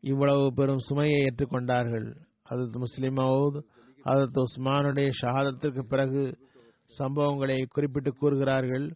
[0.00, 2.16] இவ்வளவு பெரும் சுமையை ஏற்றுக்கொண்டார்கள்
[2.50, 3.62] அதத் முஸ்லிம் மவுத்
[4.04, 6.38] அதத் உஸ்மானுடைய ஷஹாதத்திற்கு பிறகு
[6.98, 8.92] சம்பவங்களை குறிப்பிட்டு கூறுகிறார்கள்.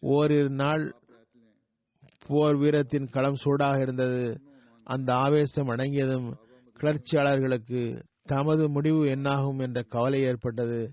[0.00, 0.94] ஓரிரு நாள்
[2.26, 4.40] போர் வீரத்தின் களம் சூடாக இருந்தது.
[4.84, 6.32] அந்த ஆவேசம் அடங்கியதும்
[6.80, 10.92] கிளர்ச்சியாளர்களுக்கு தமது முடிவு என்னாகும் என்ற கவலை ஏற்பட்டது.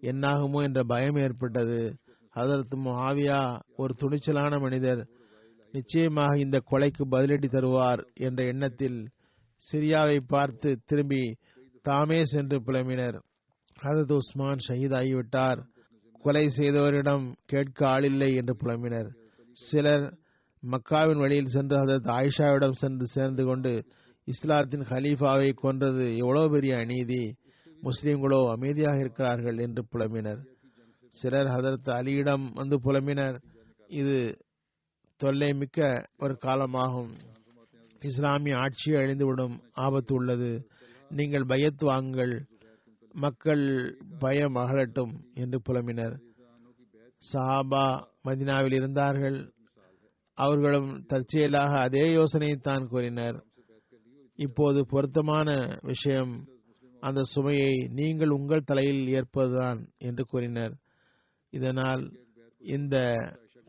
[0.00, 1.96] என்னாகுமோ என்ற பயம் ஏற்பட்டது.
[2.30, 5.06] அதற்கு ஆவியா ஒரு துணிச்சலான மனிதர்.
[5.72, 9.08] நிச்சயமாக இந்த கொலைக்கு பதிலடி தருவார் என்ற எண்ணத்தில்
[9.72, 11.36] சிரியாவை பார்த்து திரும்பி
[11.82, 13.20] தாமே சென்று புலம்பினர்.
[13.82, 15.60] ஹதத் உஸ்மான் ஷஹீதாகிவிட்டார்.
[16.22, 19.08] கொலை செய்தவரிடம் கேட்க ஆளில்லை என்று புலம்பினர்.
[19.52, 20.18] சிலர்
[20.66, 23.84] மக்காவின் வழியில் சென்று அதற்கு ஆயிஷாவிடம் சென்று சேர்ந்து கொண்டு
[24.24, 27.36] இஸ்லாத்தின் ஹலீஃபாவை கொன்றது எவ்வளவு பெரிய அநீதி.
[27.82, 30.44] முஸ்லிம்களோ அமைதியாக இருக்கிறார்கள் என்று புலம்பினர்.
[31.08, 33.42] சிலர் ஹதரத் அலியிடம் வந்து புலம்பினர்.
[33.88, 34.38] இது
[35.16, 37.10] தொல்லை மிக்க ஒரு காலமாகும்.
[38.00, 40.68] இஸ்லாமிய ஆட்சி அழிந்துவிடும் ஆபத்து உள்ளது.
[41.08, 42.46] நீங்கள் பயத்து வாங்குங்கள்.
[43.12, 46.20] மக்கள் பயம் அகலட்டும் என்று புலம்பினர்.
[47.32, 49.52] சஹாபா மதினாவில் இருந்தார்கள்.
[50.44, 53.38] அவர்களும் தற்செயலாக அதே யோசனையை தான் கூறினர்.
[54.38, 55.48] இப்போது பொருத்தமான
[55.82, 56.32] விஷயம்
[57.00, 60.74] அந்த சுமையை நீங்கள் உங்கள் தலையில் ஏற்பதுதான் என்று கூறினர்.
[61.52, 62.02] இதனால்
[62.60, 62.96] இந்த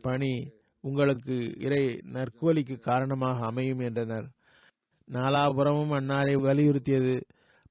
[0.00, 0.32] பணி
[0.84, 1.82] உங்களுக்கு இறை
[2.14, 4.26] நற்கோலிக்கு காரணமாக அமையும் என்றனர்.
[5.08, 7.14] நாலாபுரமும் அன்னாரை வலியுறுத்தியது.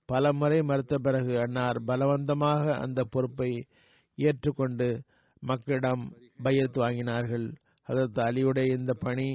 [0.06, 3.52] பல முறை மறுத்த பிறகு அன்னார் பலவந்தமாக அந்த பொறுப்பை
[4.18, 4.88] ஏற்றுக்கொண்டு
[5.43, 6.04] மக்களிடம்
[6.43, 7.47] பையத்து வாங்கினார்கள்.
[7.92, 9.30] அதற்கு அலியுடைய இந்த பணி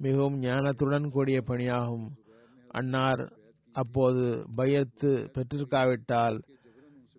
[0.00, 2.06] மிகவும் ஞானத்துடன் கூடிய பணியாகும்.
[2.68, 3.22] அன்னார்
[3.74, 4.22] அப்போது
[4.56, 6.36] பயத்து பெற்றிருக்காவிட்டால்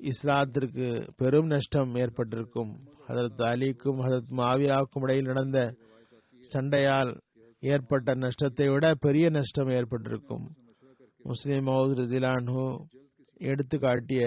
[0.09, 2.71] இஸ்லாத்திற்கு பெரும் நஷ்டம் ஏற்பட்டிருக்கும்.
[3.07, 5.59] அதற்கு அலிக்கும் ஹதரத் மாவியாவுக்கும் இடையில் நடந்த
[6.53, 7.11] சண்டையால்
[7.59, 10.45] ஏற்பட்ட நஷ்டத்தை விட பெரிய நஷ்டம் ஏற்பட்டிருக்கும்.
[11.23, 12.65] முஸ்லிம் மவுத் ரஜிலான்ஹு
[13.47, 14.23] எடுத்து காட்டிய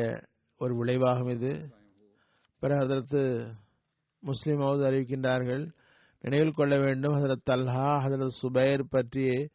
[0.58, 1.52] ஒரு விளைவாகும் இது.
[2.60, 3.22] பிறகு அதற்கு
[4.22, 5.64] முஸ்லிம் மவுத் அறிவிக்கின்றார்கள்
[6.22, 7.14] நினைவில் கொள்ள வேண்டும்.
[7.14, 9.48] ஹசரத் தல்ஹா ஹசரத் சுபைர் பற்றி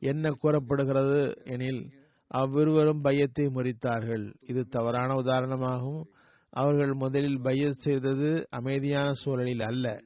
[0.00, 1.90] என்ன கூறப்படுகிறது எனில்
[2.26, 4.34] அவ்விருவரும் பையத்தை முறித்தார்கள்.
[4.40, 6.04] இது தவறான உதாரணமாகும்.
[6.50, 9.98] அவர்கள் முதலில் பையத் செய்தது அமைதியான சூழலில் அல்ல.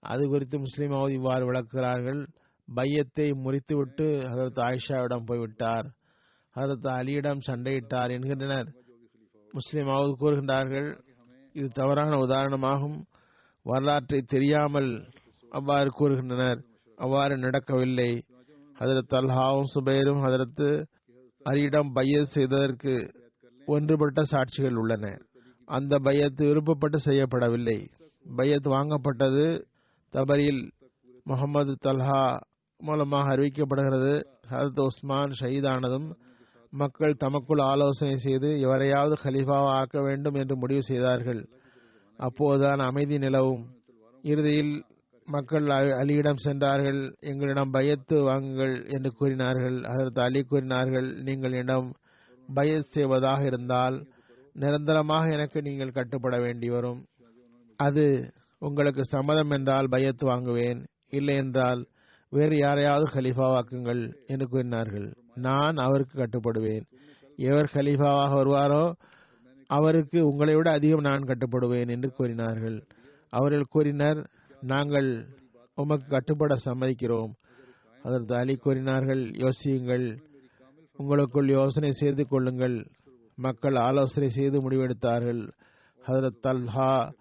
[0.00, 2.26] அது குறித்து முஸ்லிமாவது இவ்வாறு விளக்குகிறார்கள்.
[2.74, 5.86] பையத்தை முறித்துவிட்டு ஹசரத் ஆயிஷாவிடம் போய்விட்டார்.
[6.56, 8.72] ஹசரத் அலியிடம் சண்டையிட்டார் என்கின்றனர்.
[9.52, 10.98] முஸ்லிமாவது கூறுகின்றார்கள்
[11.52, 13.02] இது தவறான உதாரணமாகும்.
[13.62, 15.04] வரலாற்றை தெரியாமல்
[15.54, 16.62] அவ்வாறு கூறுகின்றனர்.
[16.96, 18.24] அவ்வாறு நடக்கவில்லை.
[18.78, 20.86] ஹதரத் அல்ஹாவும் சுபைரும் ஹதரத்து
[21.44, 23.12] அரியிடம் பையத் செய்ததற்கு
[23.66, 25.18] ஒன்றுபட்ட சாட்சிகள் உள்ளன.
[25.64, 27.88] அந்த பையத்து விருப்பப்பட்டு செய்யப்படவில்லை.
[28.36, 29.64] பையத் வாங்கப்பட்டது
[30.12, 30.70] தபரில்
[31.24, 32.40] முகமது தல்ஹா
[32.78, 34.24] மூலமாக அறிவிக்கப்படுகிறது.
[34.50, 36.14] ஹரத் உஸ்மான் ஷஹீதானதும்
[36.70, 41.48] மக்கள் தமக்குள் ஆலோசனை செய்து எவரையாவது ஹலீஃபாவை ஆக்க வேண்டும் என்று முடிவு செய்தார்கள்.
[42.16, 43.66] அப்போதுதான் அமைதி நிலவும்.
[44.22, 44.84] இறுதியில்
[45.28, 45.66] மக்கள்
[46.00, 47.00] அலியிடம் சென்றார்கள்.
[47.30, 49.76] எங்களிடம் பயத்து வாங்குங்கள் என்று கூறினார்கள்.
[49.92, 51.88] அதற்கு அலி கூறினார்கள் நீங்கள் என்னிடம்
[52.48, 53.96] பய செய்வதாக இருந்தால்
[54.56, 57.00] நிரந்தரமாக எனக்கு நீங்கள் கட்டுப்பட வேண்டி வரும்.
[57.78, 58.04] அது
[58.62, 60.80] உங்களுக்கு சம்மதம் என்றால் பயத்து வாங்குவேன்.
[61.10, 61.80] இல்லை என்றால்
[62.32, 65.08] வேறு யாரையாவது ஹலீஃபாவாக்குங்கள் என்று கூறினார்கள்.
[65.46, 66.84] நான் அவருக்கு கட்டுப்படுவேன்.
[67.48, 68.84] எவர் ஹலீஃபாவாக வருவாரோ
[69.70, 72.78] அவருக்கு உங்களை விட அதிகம் நான் கட்டுப்படுவேன் என்று கூறினார்கள்.
[73.32, 74.20] அவர்கள் கூறினர்
[74.66, 75.26] நாங்கள்
[75.74, 77.32] உமக்கு கட்டுப்பட சம்மதிக்கிறோம்.
[78.02, 80.18] அதற்கு அலி கூறினார்கள் யோசியுங்கள்
[80.96, 82.90] உங்களுக்குள் யோசனை செய்து கொள்ளுங்கள்.
[83.36, 85.52] மக்கள் ஆலோசனை செய்து முடிவெடுத்தார்கள்.
[86.06, 87.12] ஹதரத் தல்ஹா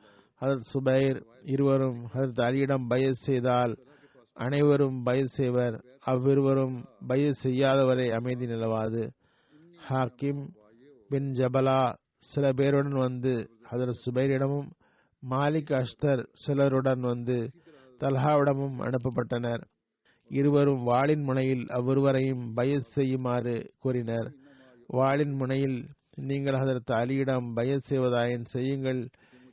[0.41, 3.77] ஹதரத் சுபைர் இருவரும் ஹதரத் அலியிடம் பயஸ் செய்தால்
[4.33, 5.83] அனைவரும் பயஸ் செய்வர்.
[5.99, 9.09] அவ்விருவரும் பயல் செய்யாதவரை அமைதி நிலவாது.
[9.89, 10.47] ஹாக்கிம்
[11.09, 14.69] பின் ஜபலா சில பேருடன் வந்து ஹதரத் சுபைரிடமும்
[15.29, 17.49] மாலிக் அஷ்தர் சிலருடன் வந்து
[17.99, 19.63] தல்ஹாவிடமும் அனுப்பப்பட்டனர்.
[20.27, 24.29] இருவரும் வாளின் முனையில் அவ்வொருவரையும் பயஸ் செய்யுமாறு கூறினர்.
[24.87, 29.09] வாளின் முனையில் நீங்கள் அதற்கு அலியிடம் பயஸ் செய்வதாயின் செய்யுங்கள்.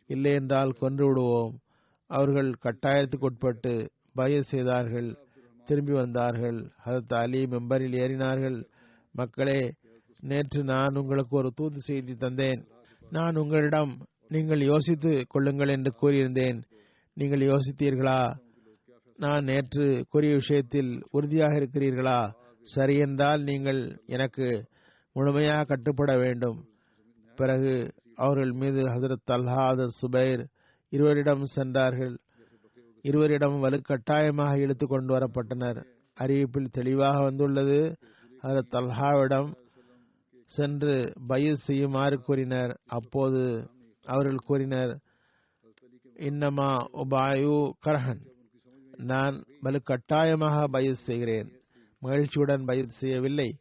[0.06, 1.58] இல்லையென்றால் கொன்று விடுவோம்.
[2.06, 5.16] அவர்கள் கட்டாயத்துக்குட்பட்டு பயஸ் செய்தார்கள்.
[5.64, 6.70] திரும்பி வந்தார்கள்.
[6.84, 8.64] அதற்கு அலி மெம்பரில் ஏறினார்கள்.
[9.12, 9.72] மக்களே
[10.20, 12.62] நேற்று நான் உங்களுக்கு ஒரு தூது செய்தி தந்தேன்.
[13.10, 13.92] நான் உங்களிடம்
[14.30, 16.62] நீங்கள் யோசித்து கொள்ளுங்கள் என்று கூறியிருந்தேன்.
[17.14, 18.34] நீங்கள் யோசித்தீர்களா?
[19.16, 22.34] நான் நேற்று கூறிய விஷயத்தில் உறுதியாக இருக்கிறீர்களா?
[22.62, 24.64] சரி என்றால் நீங்கள் எனக்கு
[25.12, 26.64] முழுமையாக கட்டுப்பட வேண்டும்.
[27.36, 30.46] பிறகு அவர்கள் மீது ஹசரத் தல்ஹா ஹசரத் சுபைர்
[30.90, 32.18] இருவரிடம் சென்றார்கள்.
[33.02, 35.84] இருவரிடம் வலுக்கட்டாயமாக இழுத்து கொண்டு வரப்பட்டனர்.
[36.20, 37.94] அறிவிப்பில் தெளிவாக வந்துள்ளது
[38.42, 39.54] ஹசரத் தல்ஹாவிடம்
[40.44, 42.80] சென்று பயிர் செய்யுமாறு கூறினர்.
[42.86, 43.70] அப்போது
[44.06, 44.98] அவர்கள் கூறினர்
[46.14, 48.22] இன்னமா உபாயு கரஹன்.
[48.96, 51.50] நான் வலுக்கட்டாயமாக பயிர் செய்கிறேன்.
[51.98, 53.58] மகிழ்ச்சியுடன் பயிர் செய்யவில்லை.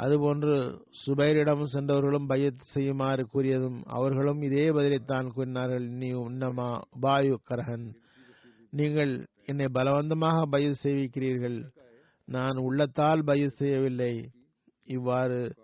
[0.00, 5.86] அதுபோன்று சுபைரிடம் சென்றவர்களும் பயிர் செய்யுமாறு கூறியதும் அவர்களும் இதே பதிலைத்தான் கூறினார்கள்.
[5.88, 7.94] நீ உன்னமா உபாயு கரஹன்.
[8.70, 11.70] நீங்கள் என்னை பலவந்தமாக பயிர் செய்விக்கிறீர்கள்.
[12.24, 14.30] நான் உள்ளத்தால் பயிர் செய்யவில்லை.
[14.82, 15.54] இவ்வாறு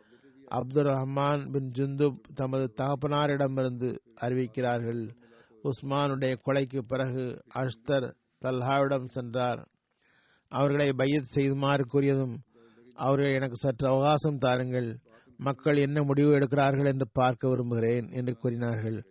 [0.48, 5.08] அப்துல் ரஹ்மான் பின் ஜுந்துப் தமது தகப்பனாரிடமிருந்து அறிவிக்கிறார்கள்.
[5.64, 9.68] உஸ்மானுடைய கொலைக்கு பிறகு அஷ்தர் தல்ஹாவிடம் சென்றார்.
[10.48, 12.36] அவர்களை பையத் செய்துமாறு கூறியதும்
[12.94, 14.98] அவர்கள் எனக்கு சற்று அவகாசம் தாருங்கள்.
[15.36, 19.04] மக்கள் என்ன முடிவு எடுக்கிறார்கள் என்று பார்க்க விரும்புகிறேன் என்று கூறினார்கள்.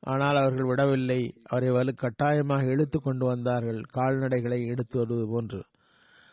[0.00, 1.34] ஆனால் அவர்கள் விடவில்லை.
[1.44, 3.82] அவரை வலு கட்டாயமாக இழுத்து கொண்டு வந்தார்கள்.
[3.94, 5.62] கால்நடைகளை எடுத்து வருவது போன்று.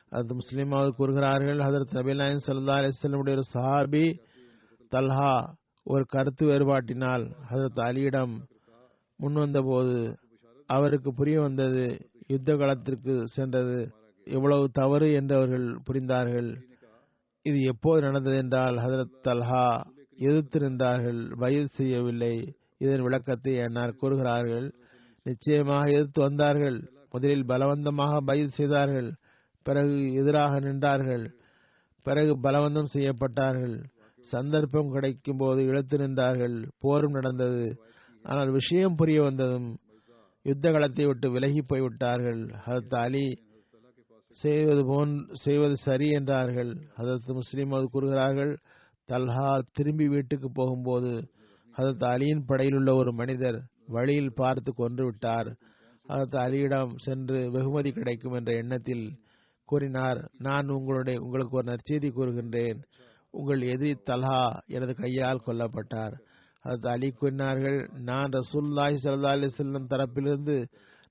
[0.10, 1.58] அது முஸ்லீமாவது கூறுகிறார்கள்.
[1.58, 4.30] ஹதரத் நபிலாயின் சல்லா அலிஸ்லமுடைய ஒரு சஹாபி
[4.92, 8.34] தல்ஹா ஒரு கருத்து வேறுபாட்டினால் ஹசரத் அலியிடம்
[9.20, 10.16] முன்வந்தபோது
[10.66, 13.94] அவருக்கு புரிய வந்தது யுத்த காலத்திற்கு சென்றது.
[14.24, 16.56] எவ்வளவு தவறு என்று அவர்கள் புரிந்தார்கள்.
[17.42, 19.82] இது எப்போது நடந்தது என்றால் ஹசரத் தல்ஹா
[20.18, 22.56] எதிர்த்து நின்றார்கள் வயது செய்யவில்லை.
[22.78, 24.74] இதன் விளக்கத்தை என்னார் கூறுகிறார்கள்.
[25.24, 26.92] நிச்சயமாக எதிர்த்து வந்தார்கள்.
[27.10, 29.16] முதலில் பலவந்தமாக பயிர் செய்தார்கள்.
[29.64, 31.32] பிறகு எதிராக நின்றார்கள்.
[32.04, 33.84] பிறகு பலவந்தம் செய்யப்பட்டார்கள்.
[34.32, 36.58] சந்தர்ப்பம் கிடைக்கும் போது இழுத்து நின்றார்கள்.
[36.80, 37.66] போரும் நடந்தது.
[38.26, 39.70] ஆனால் விஷயம் புரிய வந்ததும்
[40.46, 42.42] யுத்த களத்தை விட்டு விலகி போய்விட்டார்கள்.
[42.66, 43.26] ஹதத் அலி
[44.36, 45.14] செய்வது போன்
[45.46, 46.72] செய்வது சரி என்றார்கள்.
[46.98, 48.54] ஹதத் முஸ்லீம் அது கூறுகிறார்கள்
[49.10, 51.12] தல்ஹா திரும்பி வீட்டுக்கு போகும்போது
[51.76, 55.50] ஹதத் அலியின் படையில் உள்ள ஒரு மனிதர் வழியில் பார்த்து கொன்று விட்டார்.
[56.10, 59.06] ஹதத் அலியிடம் சென்று வெகுமதி கிடைக்கும் என்ற எண்ணத்தில்
[59.70, 62.80] கூறினார் நான் உங்களுடைய உங்களுக்கு ஒரு நற்செய்தி கூறுகின்றேன்.
[63.32, 66.16] உங்கள் எதிரி தல்ஹா எனது கையால் கொல்லப்பட்டார்.
[66.66, 70.56] அது அலி கூறினார்கள் நான் ரசூல்லாய் சல்லா அலி செல்லம் தரப்பிலிருந்து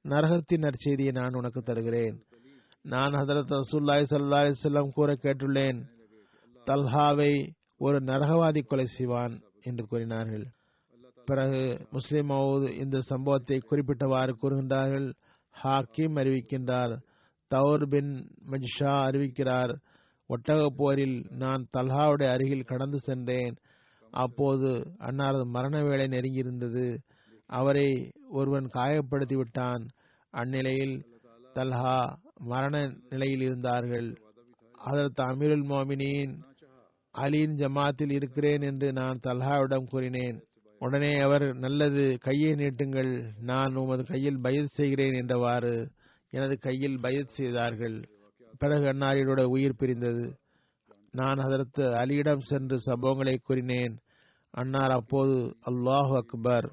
[0.09, 2.17] நரகத்தின் நற்செய்தியை நான் உனக்கு தருகிறேன்.
[2.85, 5.81] நான் ஹதரத் ரசூல்லாய் சல்லா அலி செல்லம் கூற கேட்டுள்ளேன்
[6.67, 7.33] தல்ஹாவை
[7.79, 10.47] ஒரு நரகவாதி கொலை செய்வான் என்று கூறினார்கள்.
[11.25, 15.09] பிறகு முஸ்லிம் மவுத் இந்த சம்பவத்தை குறிப்பிட்டவாறு கூறுகின்றார்கள்
[15.57, 16.95] ஹாக்கிம் அறிவிக்கின்றார்
[17.51, 18.13] தவுர் பின்
[18.51, 19.73] மஜ்ஷா அறிவிக்கிறார்
[20.31, 23.55] ஒட்டக போரில் நான் தல்ஹாவுடைய அருகில் கடந்து சென்றேன்.
[24.11, 26.99] அப்போது அன்னாரது மரண வேலை நெருங்கியிருந்தது.
[27.47, 29.89] அவரை ஒருவன் காயப்படுத்தி விட்டான்
[30.31, 31.05] அந்நிலையில்
[31.55, 34.17] தல்ஹா மரண நிலையில் இருந்தார்கள்.
[34.73, 36.37] அதற்கு அமீருல் மோமினின்
[37.19, 40.45] அலியின் ஜமாத்தில் இருக்கிறேன் என்று நான் தல்ஹாவிடம் கூறினேன்.
[40.79, 43.31] உடனே அவர் நல்லது கையை நீட்டுங்கள்.
[43.41, 45.89] நான் உமது கையில் பயத் செய்கிறேன் என்றவாறு
[46.31, 48.20] எனது கையில் பயத் செய்தார்கள்.
[48.61, 50.39] பிறகு அன்னாரியோட உயிர் பிரிந்தது.
[51.13, 53.99] நான் அதற்கு அலியிடம் சென்று சம்பவங்களை கூறினேன்.
[54.51, 56.73] அன்னார் அப்போது அல்லாஹு அக்பர்.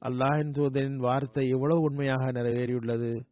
[0.00, 3.24] அல்லாஹின் தூதரின் வார்த்தை எவ்வளவு உண்மையாக நிறைவேறியுள்ளது.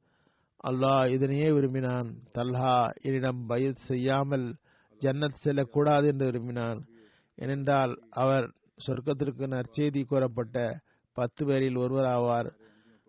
[0.66, 2.08] அல்லாஹ் இதனையே விரும்பினான்.
[2.34, 4.56] தல்ஹா என்னிடம் பயத் செய்யாமல்
[5.00, 6.84] ஜன்னத் செல்லக்கூடாது என்று விரும்பினான்.
[7.36, 8.52] ஏனென்றால் அவர்
[8.86, 10.80] சொர்க்கத்திற்கு நற்செய்தி கூறப்பட்ட
[11.12, 12.52] பத்து பேரில் ஒருவர் ஆவார்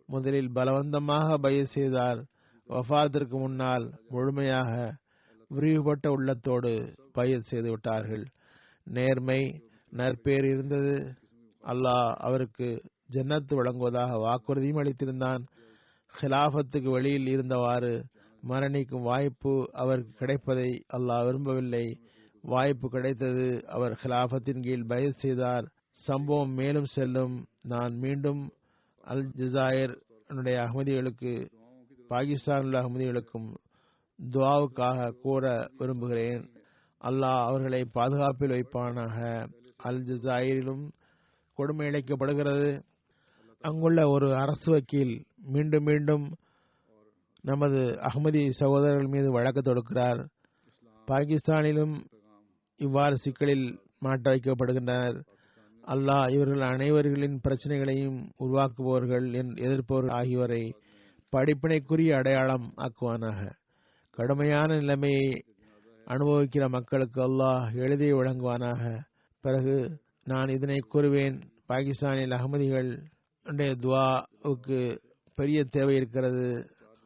[0.05, 2.25] முதலில் பலவந்தமாக பய செய்தார்.
[2.70, 4.95] வஃபாத்திற்கு முன்னால் முழுமையாக
[5.49, 8.26] விரிவுபட்ட உள்ளத்தோடு பயிர் செய்து விட்டார்கள்.
[8.84, 11.13] நேர்மை நற்பேர் இருந்தது.
[11.63, 15.43] அல்லாஹ் அவருக்கு ஜன்னத்து வழங்குவதாக வாக்குறுதியும் அளித்திருந்தான்.
[16.22, 18.03] ஹிலாஃபத்துக்கு வெளியில் இருந்தவாறு
[18.47, 21.86] மரணிக்கும் வாய்ப்பு அவருக்கு கிடைப்பதை அல்லாஹ் விரும்பவில்லை.
[22.41, 25.65] வாய்ப்பு கிடைத்தது அவர் ஹிலாபத்தின் கீழ் பயிர் செய்தார்.
[25.91, 27.45] சம்பவம் மேலும் செல்லும்.
[27.63, 28.51] நான் மீண்டும்
[29.01, 29.95] அல் ஜசாயர்
[30.30, 31.34] அகமதிகளுக்கு
[32.07, 33.47] பாகிஸ்தான் உள்ள அகமதிகளுக்கும்
[34.19, 35.43] துவாவுக்காக கூற
[35.77, 36.43] விரும்புகிறேன்.
[37.01, 39.17] அல்லாஹ் அவர்களை பாதுகாப்பில் வைப்பானாக.
[39.87, 40.83] அல் ஜசாயிரிலும்
[41.57, 42.69] கொடுமை இழைக்கப்படுகிறது
[43.61, 45.15] அங்குள்ள ஒரு அரசு வக்கீல்
[45.53, 46.25] மீண்டும் மீண்டும்
[47.41, 47.79] நமது
[48.09, 50.21] அகமதி சகோதரர்கள் மீது வழக்கு தொடுக்கிறார்.
[51.07, 51.95] பாகிஸ்தானிலும்
[52.79, 53.67] இவ்வாறு சிக்கலில்
[54.03, 55.17] மாட்ட வைக்கப்படுகின்றனர்.
[55.83, 59.25] அல்லாஹ் இவர்கள் அனைவர்களின் பிரச்சனைகளையும் உருவாக்குபவர்கள்
[59.65, 60.63] எதிர்ப்பவர்கள் ஆகியோரை
[61.34, 63.39] படிப்பினைக்குரிய அடையாளம் ஆக்குவானாக.
[64.17, 65.28] கடுமையான நிலைமையை
[66.07, 68.84] அனுபவிக்கிற மக்களுக்கு அல்லாஹ் எழுதி வழங்குவானாக.
[69.43, 69.75] பிறகு
[70.23, 71.38] நான் இதனை கூறுவேன்
[71.71, 72.89] பாகிஸ்தானில் அகமதிகள்
[73.84, 74.80] துவாவுக்கு
[75.38, 76.47] பெரிய தேவை இருக்கிறது.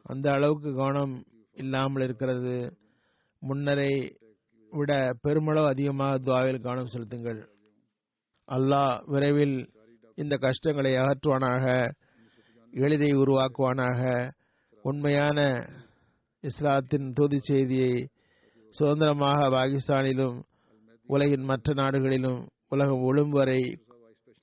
[0.02, 1.14] அந்த அளவுக்கு கவனம்
[1.62, 2.56] இல்லாமல் இருக்கிறது.
[3.42, 3.92] முன்னரை
[4.72, 4.92] விட
[5.22, 7.40] பெருமளவு அதிகமாக துவாவில் கவனம் செலுத்துங்கள்.
[8.48, 9.56] அல்லாஹ் விரைவில்
[10.14, 11.66] இந்த கஷ்டங்களை அகற்றுவானாக.
[12.74, 14.30] எளிதை உருவாக்குவானாக.
[14.82, 15.66] உண்மையான
[16.40, 18.08] இஸ்லாத்தின் தூதி செய்தியை
[18.70, 20.42] சுதந்திரமாக பாகிஸ்தானிலும்
[21.06, 23.78] உலகின் மற்ற நாடுகளிலும் உலகம் ஒழுங்கு வரை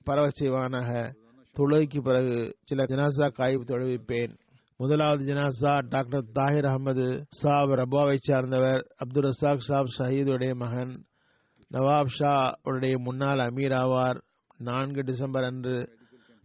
[0.04, 1.14] பரவ செய்வானாக.
[1.58, 4.38] தொழுகைக்கு பிறகு சில ஜனாசா காய்வு தொழுவிப்பேன்.
[4.76, 8.86] முதலாவது ஜனாசா டாக்டர் தாஹிர் அகமது சாப் ரபாவை சார்ந்தவர்.
[8.96, 11.04] அப்துல் ரசாக் சாப் ஷஹீதுடைய மகன்.
[11.72, 14.20] நவாப் ஷா உடைய முன்னாள் அமீர் ஆவார்.
[14.58, 15.98] நான்கு டிசம்பர் அன்று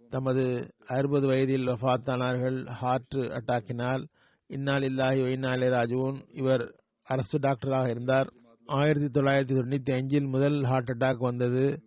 [0.10, 4.04] தமது அறுபது வயதில் வஃத்தானார்கள் ஹார்ட் அட்டாக்கினால்
[4.48, 8.30] இன்னால் இல்லாஹி ஒயினாலே ராஜுவன் இவர் அரசு டாக்டராக இருந்தார்.
[8.66, 11.82] ஆயிரத்தி தொள்ளாயிரத்தி தொண்ணூத்தி அஞ்சில் முதல் ஹார்ட் அட்டாக் வந்தது.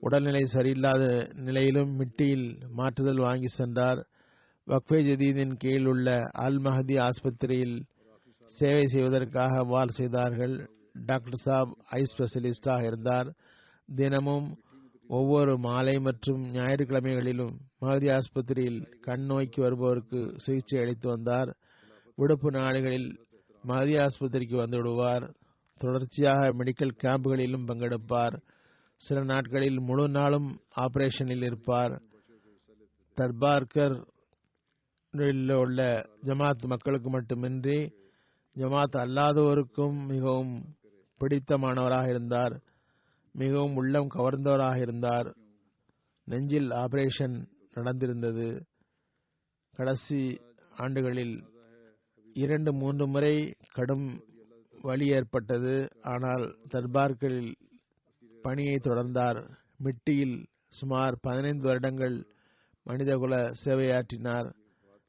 [0.00, 4.06] உடல்நிலை சரியில்லாத நிலையிலும் மிட்டியில் மாற்றுதல் வாங்கி சென்றார்.
[4.66, 7.80] வக்ஃபே ஜதீதின் கீழ் உள்ள அல் மஹதி ஆஸ்பத்திரியில்
[8.46, 10.68] சேவை செய்வதற்காக வால் செய்தார்கள்.
[11.06, 13.34] டாக்டர் சாப் ஐ ஸ்பெஷலிஸ்டாக இருந்தார்.
[13.96, 14.58] தினமும்
[15.08, 21.56] ஒவ்வொரு மாலை மற்றும் ஞாயிற்றுக்கிழமைகளிலும் மகதி ஆஸ்பத்திரியில் கண் நோய்க்கு வருபவருக்கு சிகிச்சை அளித்து வந்தார்.
[22.16, 23.08] விடுப்பு நாடுகளில்
[23.62, 25.34] மகதி ஆஸ்பத்திரிக்கு வந்து விடுவார்
[25.78, 28.36] தொடர்ச்சியாக மெடிக்கல் கேம்புகளிலும் பங்கெடுப்பார்.
[28.96, 32.02] சில நாட்களில் முழு நாளும் ஆபரேஷனில் இருப்பார்.
[33.14, 33.96] தர்பார்கர்
[35.56, 37.78] உள்ள ஜமாத் மக்களுக்கு மட்டுமின்றி
[38.56, 40.54] ஜமாத் அல்லாதோருக்கும் மிகவும்
[41.20, 42.62] பிடித்தமானவராக இருந்தார்.
[43.40, 45.28] மிகவும் உள்ளம் கவர்ந்தவராக இருந்தார்.
[46.28, 47.36] நெஞ்சில் ஆபரேஷன்
[47.74, 48.48] நடந்திருந்தது.
[49.76, 50.20] கடைசி
[50.76, 51.36] ஆண்டுகளில்
[52.36, 53.34] இரண்டு மூன்று முறை
[53.72, 54.06] கடும்
[54.82, 55.74] வலி ஏற்பட்டது.
[56.12, 57.52] ஆனால் தர்பார்களில்
[58.42, 59.40] பணியை தொடர்ந்தார்.
[59.84, 60.36] மிட்டியில்
[60.68, 62.16] சுமார் பதினைந்து வருடங்கள்
[62.86, 63.34] மனிதகுல
[63.64, 64.48] சேவையாற்றினார்.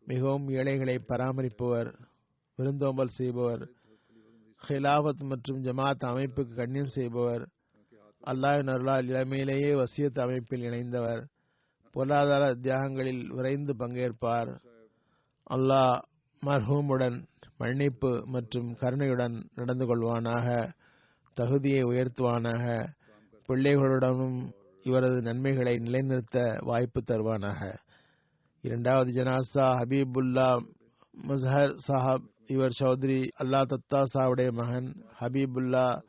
[0.05, 1.89] மிகவும் ஏழைகளை பராமரிப்பவர்
[2.59, 3.63] விருந்தோம்பல் செய்பவர்
[4.61, 7.43] ஹிலாபத் மற்றும் ஜமாத் அமைப்புக்கு கண்ணியம் செய்பவர்
[8.25, 11.25] அல்லாஹின் அருளால் இளமையிலேயே வசியத் அமைப்பில் இணைந்தவர்.
[11.91, 14.59] பொருளாதார தியாகங்களில் விரைந்து பங்கேற்பார்.
[15.49, 15.99] அல்லாஹ்
[16.45, 17.23] மர்ஹூமுடன்
[17.57, 20.71] மன்னிப்பு மற்றும் கருணையுடன் நடந்து கொள்வானாக.
[21.33, 22.87] தகுதியை உயர்த்துவானாக.
[23.47, 24.51] பிள்ளைகளுடனும்
[24.83, 27.77] இவரது நன்மைகளை நிலைநிறுத்த வாய்ப்பு தருவானாக.
[28.61, 30.65] இரண்டாவது ஜனாசா ஹபீபுல்லா
[31.27, 36.01] முஸ்ஹர் சாஹப் இவர் சௌத்ரி அல்லா தத்தா சாவுடைய மகன் ஹபீபுல்லா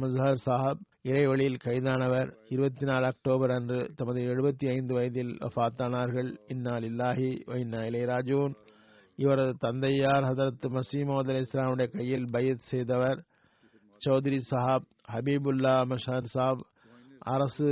[0.00, 2.36] முஸ்ஹர் சாஹப் இறைவழியில் கைதானவர்.
[2.48, 6.36] இருபத்தி நாலு அக்டோபர் அன்று தமது எழுபத்தி ஐந்து வயதில் வஃத்தானார்கள்.
[6.46, 8.54] இன்னால் இல்லாஹி வைனா இளையராஜூன்
[9.16, 13.24] இவரது தந்தையார் ஹதரத் மசீமோத் அலி இஸ்லாமுடைய கையில் பயத் செய்தவர்.
[14.08, 16.66] சௌத்ரி சாஹாப் ஹபீபுல்லா மஷார் சாப்
[17.18, 17.66] அரசு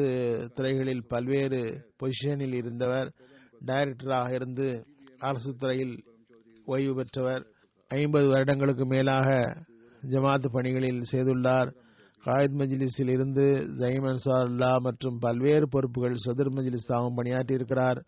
[0.54, 3.12] துறைகளில் பல்வேறு பொசிஷனில் இருந்தவர்.
[3.66, 4.86] டைரக்டராக இருந்து
[5.18, 6.04] அரசு துறையில்
[6.64, 7.46] ஓய்வு பெற்றவர்.
[7.88, 9.56] ஐம்பது வருடங்களுக்கு மேலாக
[10.10, 11.80] ஜமாத் பணிகளில் செய்துள்ளார்.
[12.24, 13.44] காயித் மஜ்லிஸில் இருந்து
[13.78, 18.00] ஜயீம் அன்சாருல்லா மற்றும் பல்வேறு பொறுப்புகள் சதுர் மஜ்லிஸ் தாவும் பணியாற்றியிருக்கிறார்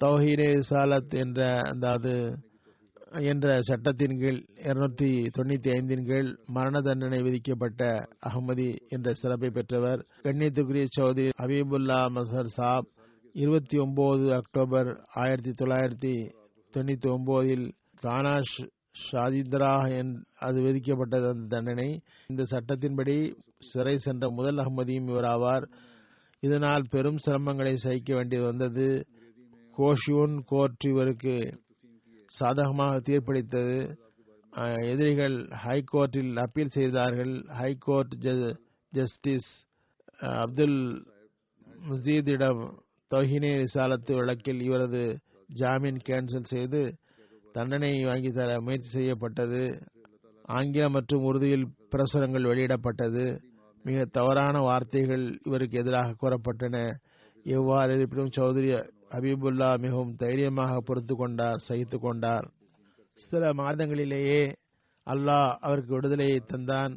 [0.00, 2.14] தௌஹீனே ரிசாலத் என்ற அந்த அது
[3.30, 7.82] என்ற சட்டத்தின் கீழ் இருநூத்தி தொண்ணூத்தி ஐந்தின் கீழ் மரண தண்டனை விதிக்கப்பட்ட
[8.28, 10.00] அகமதி என்ற சிறப்பை பெற்றவர்.
[10.22, 12.88] கண்ணியத்துக்குரிய சௌதரி ஹபீபுல்லா மசர் சாப்
[13.34, 16.14] இருபத்தி ஒன்பது அக்டோபர் ஆயிரத்தி தொள்ளாயிரத்தி
[16.74, 17.66] தொண்ணூத்தி ஒன்பதில்
[18.02, 18.58] கானாஷ்
[18.96, 19.72] ஷாதித்ரா
[20.46, 21.88] அது விதிக்கப்பட்டது அந்த தண்டனை.
[22.30, 23.16] இந்த சட்டத்தின்படி
[23.70, 25.66] சிறை சென்ற முதல் அகமதியும் இவராவார்
[26.42, 28.88] இதனால் பெரும் சிரமங்களை சகிக்க வேண்டியது வந்தது.
[29.76, 31.34] கோஷியூன் கோர்ட் இவருக்கு
[32.38, 33.78] சாதகமாக தீர்ப்பளித்தது.
[34.92, 37.34] எதிரிகள் ஹைகோர்ட்டில் அப்பீல் செய்தார்கள்.
[37.58, 38.14] ஹைகோர்ட்
[38.92, 39.50] ஜஸ்டிஸ்
[40.44, 40.78] அப்துல்
[41.88, 42.62] முசீதிடம்
[43.10, 45.04] தொஹினே விசாலத்து வழக்கில் இவரது
[45.60, 46.82] ஜாமீன் கேன்சல் செய்து
[47.54, 49.62] தண்டனை வாங்கி தர முயற்சி செய்யப்பட்டது.
[50.56, 53.24] ஆங்கிலம் மற்றும் உறுதியில் பிரசுரங்கள் வெளியிடப்பட்டது.
[53.84, 56.76] மிக தவறான வார்த்தைகள் இவருக்கு எதிராக கூறப்பட்டன.
[57.56, 58.70] எவ்வாறு இருப்பினும் சௌதரி
[59.14, 62.46] ஹபீபுல்லா மிகவும் தைரியமாக பொறுத்து கொண்டார் சகித்து கொண்டார்.
[63.14, 64.42] சில மாதங்களிலேயே
[65.06, 66.92] அல்லாஹ் அவருக்கு விடுதலையை தந்தான்.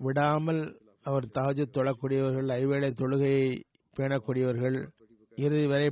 [0.00, 0.62] விடாமல்
[1.08, 3.48] அவர் தகஜு தொழக்கூடியவர்கள் ஐவேளை தொழுகையை
[3.96, 4.76] பேணக்கூடியவர்கள்.
[5.44, 5.88] இறுதி வரை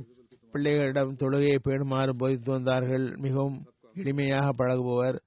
[0.53, 3.05] பிள்ளைகளிடம் தொழுகையை பேணுமாறு போதித்து வந்தார்கள்.
[3.25, 3.57] மிகவும்
[3.97, 5.23] எளிமையாக பழகுபவர்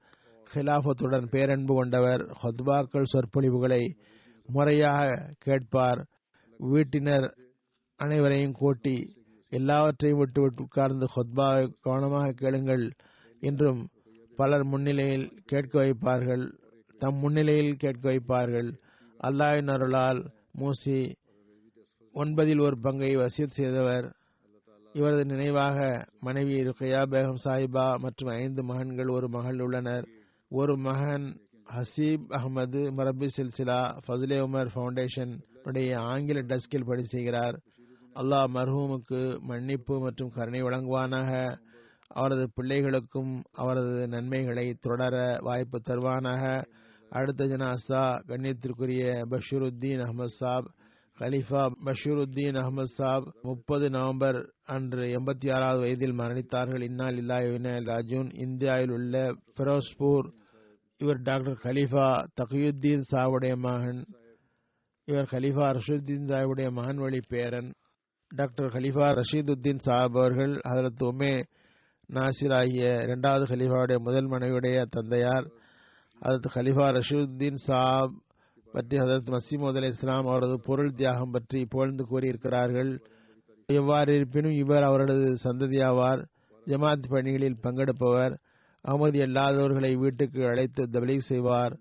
[0.55, 3.97] ஹிலாஃபத்துடன் பேரன்பு கொண்டவர் ஹொத்பாக்கள் சொற்பொழிவுகளை
[4.47, 6.07] முறையாக கேட்பார்.
[6.59, 7.33] வீட்டினர்
[7.97, 9.17] அனைவரையும் கூட்டி
[9.49, 12.91] எல்லாவற்றையும் விட்டு உட்கார்ந்து ஹொத்பாவை கவனமாக கேளுங்கள்
[13.41, 13.89] என்றும்
[14.37, 16.53] பலர் முன்னிலையில் கேட்க வைப்பார்கள்.
[16.99, 18.71] தம் முன்னிலையில் கேட்க வைப்பார்கள்.
[19.23, 21.15] அல்லாஹின் அருளால் மூசி
[22.15, 24.20] ஒன்பதில் ஒரு பங்கை வசியத் செய்தவர்.
[24.93, 30.07] இவரது நினைவாக மனைவி ருக்கையா பேகம் சாஹிபா மற்றும் ஐந்து மகன்கள் ஒரு மகள் உள்ளனர்.
[30.49, 31.41] ஒரு மகன்
[31.75, 37.61] ஹசீப் அகமது மரபி சில்சிலா ஃபதுலே உமர் ஃபவுண்டேஷன் உடைய ஆங்கில டெஸ்கில் பணி செய்கிறார்.
[38.15, 41.59] அல்லாஹ் மர்ஹூமுக்கு மன்னிப்பு மற்றும் கருணை வழங்குவானாக.
[42.09, 46.63] அவரது பிள்ளைகளுக்கும் அவரது நன்மைகளை தொடர வாய்ப்பு தருவானாக.
[47.11, 50.71] அடுத்த ஜனாசா கண்ணியத்திற்குரிய பஷீருத்தீன் அகமது சாப்
[51.21, 56.83] கலிஃபா பஷீருத்தீன் அகமது சாப் முப்பது நவம்பர் அன்று எண்பத்தி ஆறாவது வயதில் மரணித்தார்கள்.
[56.83, 60.29] இன்னால் இல்லாயுன ராஜூன் இந்தியாவில் உள்ள ஃபெரோஸ்பூர்
[60.97, 62.07] இவர் டாக்டர் கலீஃபா
[62.41, 64.01] தகியுத்தீன் சாவுடைய மகன்.
[65.05, 67.71] இவர் கலீஃபா ரஷீதுத்தீன் சாவுடைய மகன் வழி பேரன்.
[68.31, 71.43] டாக்டர் கலீஃபா ரஷீதுத்தீன் சாப் அவர்கள் அதற்கு உமே
[72.09, 75.47] நாசிர் ஆகிய இரண்டாவது கலீஃபாவுடைய முதல் மனைவியுடைய தந்தையார்.
[76.21, 78.15] அதற்கு கலீஃபா ரஷீதுத்தீன் சாப்
[78.73, 83.01] பற்றி ஹதரத் மசீமது அலி இஸ்லாம் அவரது பொருள் தியாகம் பற்றி புகழ்ந்து கூறியிருக்கிறார்கள்.
[83.67, 86.25] எவ்வாறு இருப்பினும் இவர் அவரது சந்ததியாவார்
[86.67, 88.39] ஜமாத் பணிகளில் பங்கெடுப்பவர்
[88.89, 91.79] அகமதி அல்லாதவர்களை வீட்டுக்கு அழைத்து தபலீக் செய்வார்.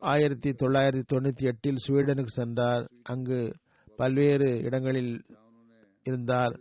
[0.00, 2.88] ஆயிரத்தி தொள்ளாயிரத்தி தொண்ணூத்தி எட்டில் ஸ்வீடனுக்கு சென்றார்.
[3.02, 3.52] அங்கு
[3.96, 5.24] பல்வேறு இடங்களில்
[6.02, 6.60] இருந்தார்.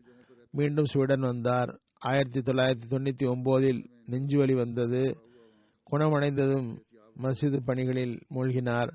[0.52, 1.80] மீண்டும் ஸ்வீடன் வந்தார்.
[2.00, 5.18] ஆயிரத்தி தொள்ளாயிரத்தி தொண்ணூத்தி ஒன்பதில் நெஞ்சுவலி வந்தது.
[5.92, 6.78] குணமடைந்ததும்
[7.18, 8.90] மசிது பணிகளில் மூழ்கினார்.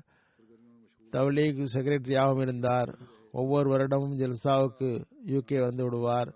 [1.15, 2.91] தவ்லீக் செக்ரட்டரியாகவும் இருந்தார்
[3.31, 4.89] ஒவ்வொரு வருடமும் ஜெல்சாவுக்கு
[5.27, 6.29] யூகே வந்து விடுவார்.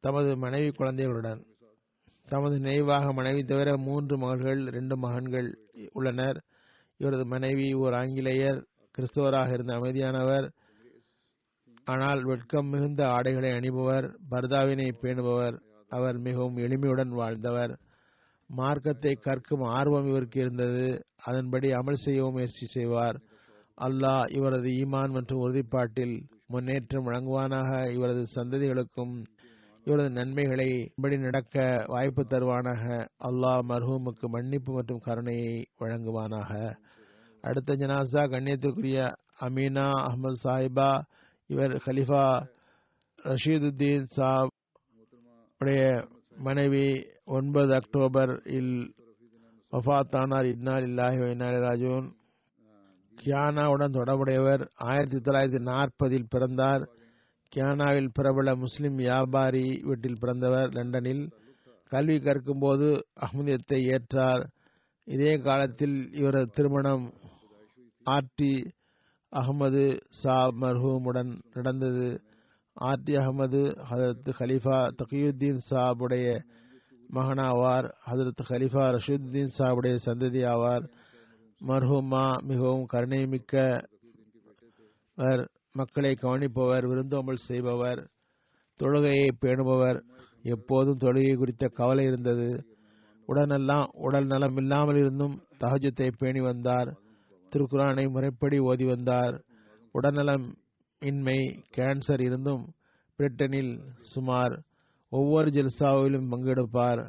[0.00, 1.40] தமது மனைவி குழந்தைகளுடன்.
[2.28, 5.48] தமது நினைவாக மனைவி தவிர மூன்று மகள்கள் ரெண்டு மகன்கள்
[5.92, 6.38] உள்ளனர்.
[6.96, 8.58] இவரது மனைவி ஒரு ஆங்கிலேயர்
[8.94, 10.46] கிறிஸ்தவராக இருந்த அமைதியானவர்.
[11.84, 15.56] ஆனால் வெட்கம் மிகுந்த ஆடைகளை அணிபவர் பர்தாவினை பேணுபவர்.
[15.88, 17.72] அவர் மிகவும் எளிமையுடன் வாழ்ந்தவர்.
[18.50, 20.86] மார்க்கத்தை கற்கும் ஆர்வம் இவருக்கு இருந்தது.
[21.24, 23.18] அதன்படி அமல் செய்யவும் முயற்சி செய்வார்.
[23.86, 26.16] அல்லாஹ் இவரது ஈமான் மற்றும் உறுதிப்பாட்டில்
[26.46, 27.92] முன்னேற்றம் வழங்குவானாக.
[27.92, 29.14] இவரது சந்ததிகளுக்கும்
[29.84, 32.84] இவரது நன்மைகளை படி நடக்க வாய்ப்பு தருவானாக.
[33.28, 36.52] அல்லாஹ் மர்ஹூமுக்கு மன்னிப்பு மற்றும் கருணையை வழங்குவானாக.
[37.40, 39.00] அடுத்த ஜனாசா கண்ணியத்துக்குரிய
[39.40, 40.90] அமீனா அஹமது சாஹிபா
[41.46, 42.24] இவர் ஹலிஃபா
[43.18, 44.52] ரஷீதுத்தீன் சாப்
[45.60, 46.86] உடைய மனைவி
[47.24, 48.74] ஒன்பது அக்டோபர் இல்
[49.72, 52.06] வஃத்தானார் இன்னால் இல்லாஹி இன்னாலி ராஜூன்.
[53.24, 54.70] கியானாவுடன் தொடர்புடையவர்.
[54.74, 56.88] ஆயிரத்தி தொள்ளாயிரத்தி நாற்பதில் பிறந்தார்.
[57.56, 60.68] கியானாவில் பிரபல முஸ்லிம் வியாபாரி வீட்டில் பிறந்தவர்.
[60.72, 61.30] லண்டனில்
[61.88, 64.46] கல்வி கற்கும்போது அஹ்மதியத்தை ஏற்றார்.
[65.04, 67.12] இதே காலத்தில் இவரது திருமணம்
[68.04, 68.64] ஆர்டி
[69.36, 72.20] அகமது சா மர்ஹூமுடன் நடந்தது.
[72.80, 76.40] ஆர்டி அகமது ஹதரத் ஹலீஃபா தகியுத்தீன் சாபுடைய
[77.12, 77.92] மகனாவார்.
[78.10, 80.99] ஹதரத் கலீஃபா ரஷீதுத்தீன் சாபுடைய சந்ததி ஆவார்
[81.68, 83.84] மர்ஹூமா மிகவும் கருணைமிக்கவர்
[85.72, 88.00] மக்களை கவனிப்பவர் விருந்தோம்பல் செய்பவர்
[88.80, 89.98] தொழுகையை பேணுபவர்.
[90.42, 92.48] எப்போதும் தொழுகை குறித்த கவலை இருந்தது.
[93.28, 96.90] உடனெல்லாம் உடல் நலம் இல்லாமல் இருந்தும் தஹஜத்தை பேணி வந்தார்.
[97.52, 99.34] திருக்குரானை முறைப்படி ஓதி வந்தார்.
[99.92, 100.46] உடல்நலம்
[101.02, 101.38] இன்மை
[101.76, 102.64] கேன்சர் இருந்தும்
[103.18, 103.72] பிரிட்டனில்
[104.12, 104.54] சுமார்
[105.12, 107.02] ஒவ்வொரு ஜெல்சாவிலும் பங்கெடுப்பார்.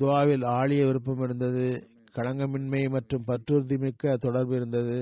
[0.00, 1.68] துவாவில் ஆழிய விருப்பம் இருந்தது.
[2.16, 4.98] களங்கமின்மை மற்றும் பற்றுறுதி மிக்க தொடர்பு இருந்தது.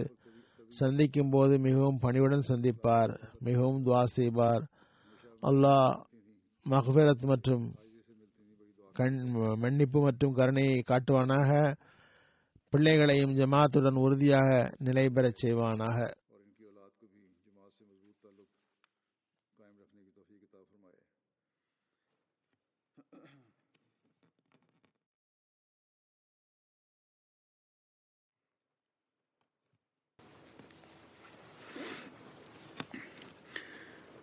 [0.70, 4.64] சந்திக்கும் போது மிகவும் பணிவுடன் சந்திப்பார் மிகவும் துவா செய்வார்.
[5.42, 5.88] அல்லாஹ்
[6.66, 7.64] மஹ்பரத் மற்றும்
[8.96, 9.18] கண்
[9.56, 11.50] மன்னிப்பு மற்றும் கருணையை காட்டுவானாக.
[12.72, 14.48] பிள்ளைகளையும் ஜமாத்துடன் உறுதியாக
[14.78, 15.96] நிலை பெறச் செய்வானாக.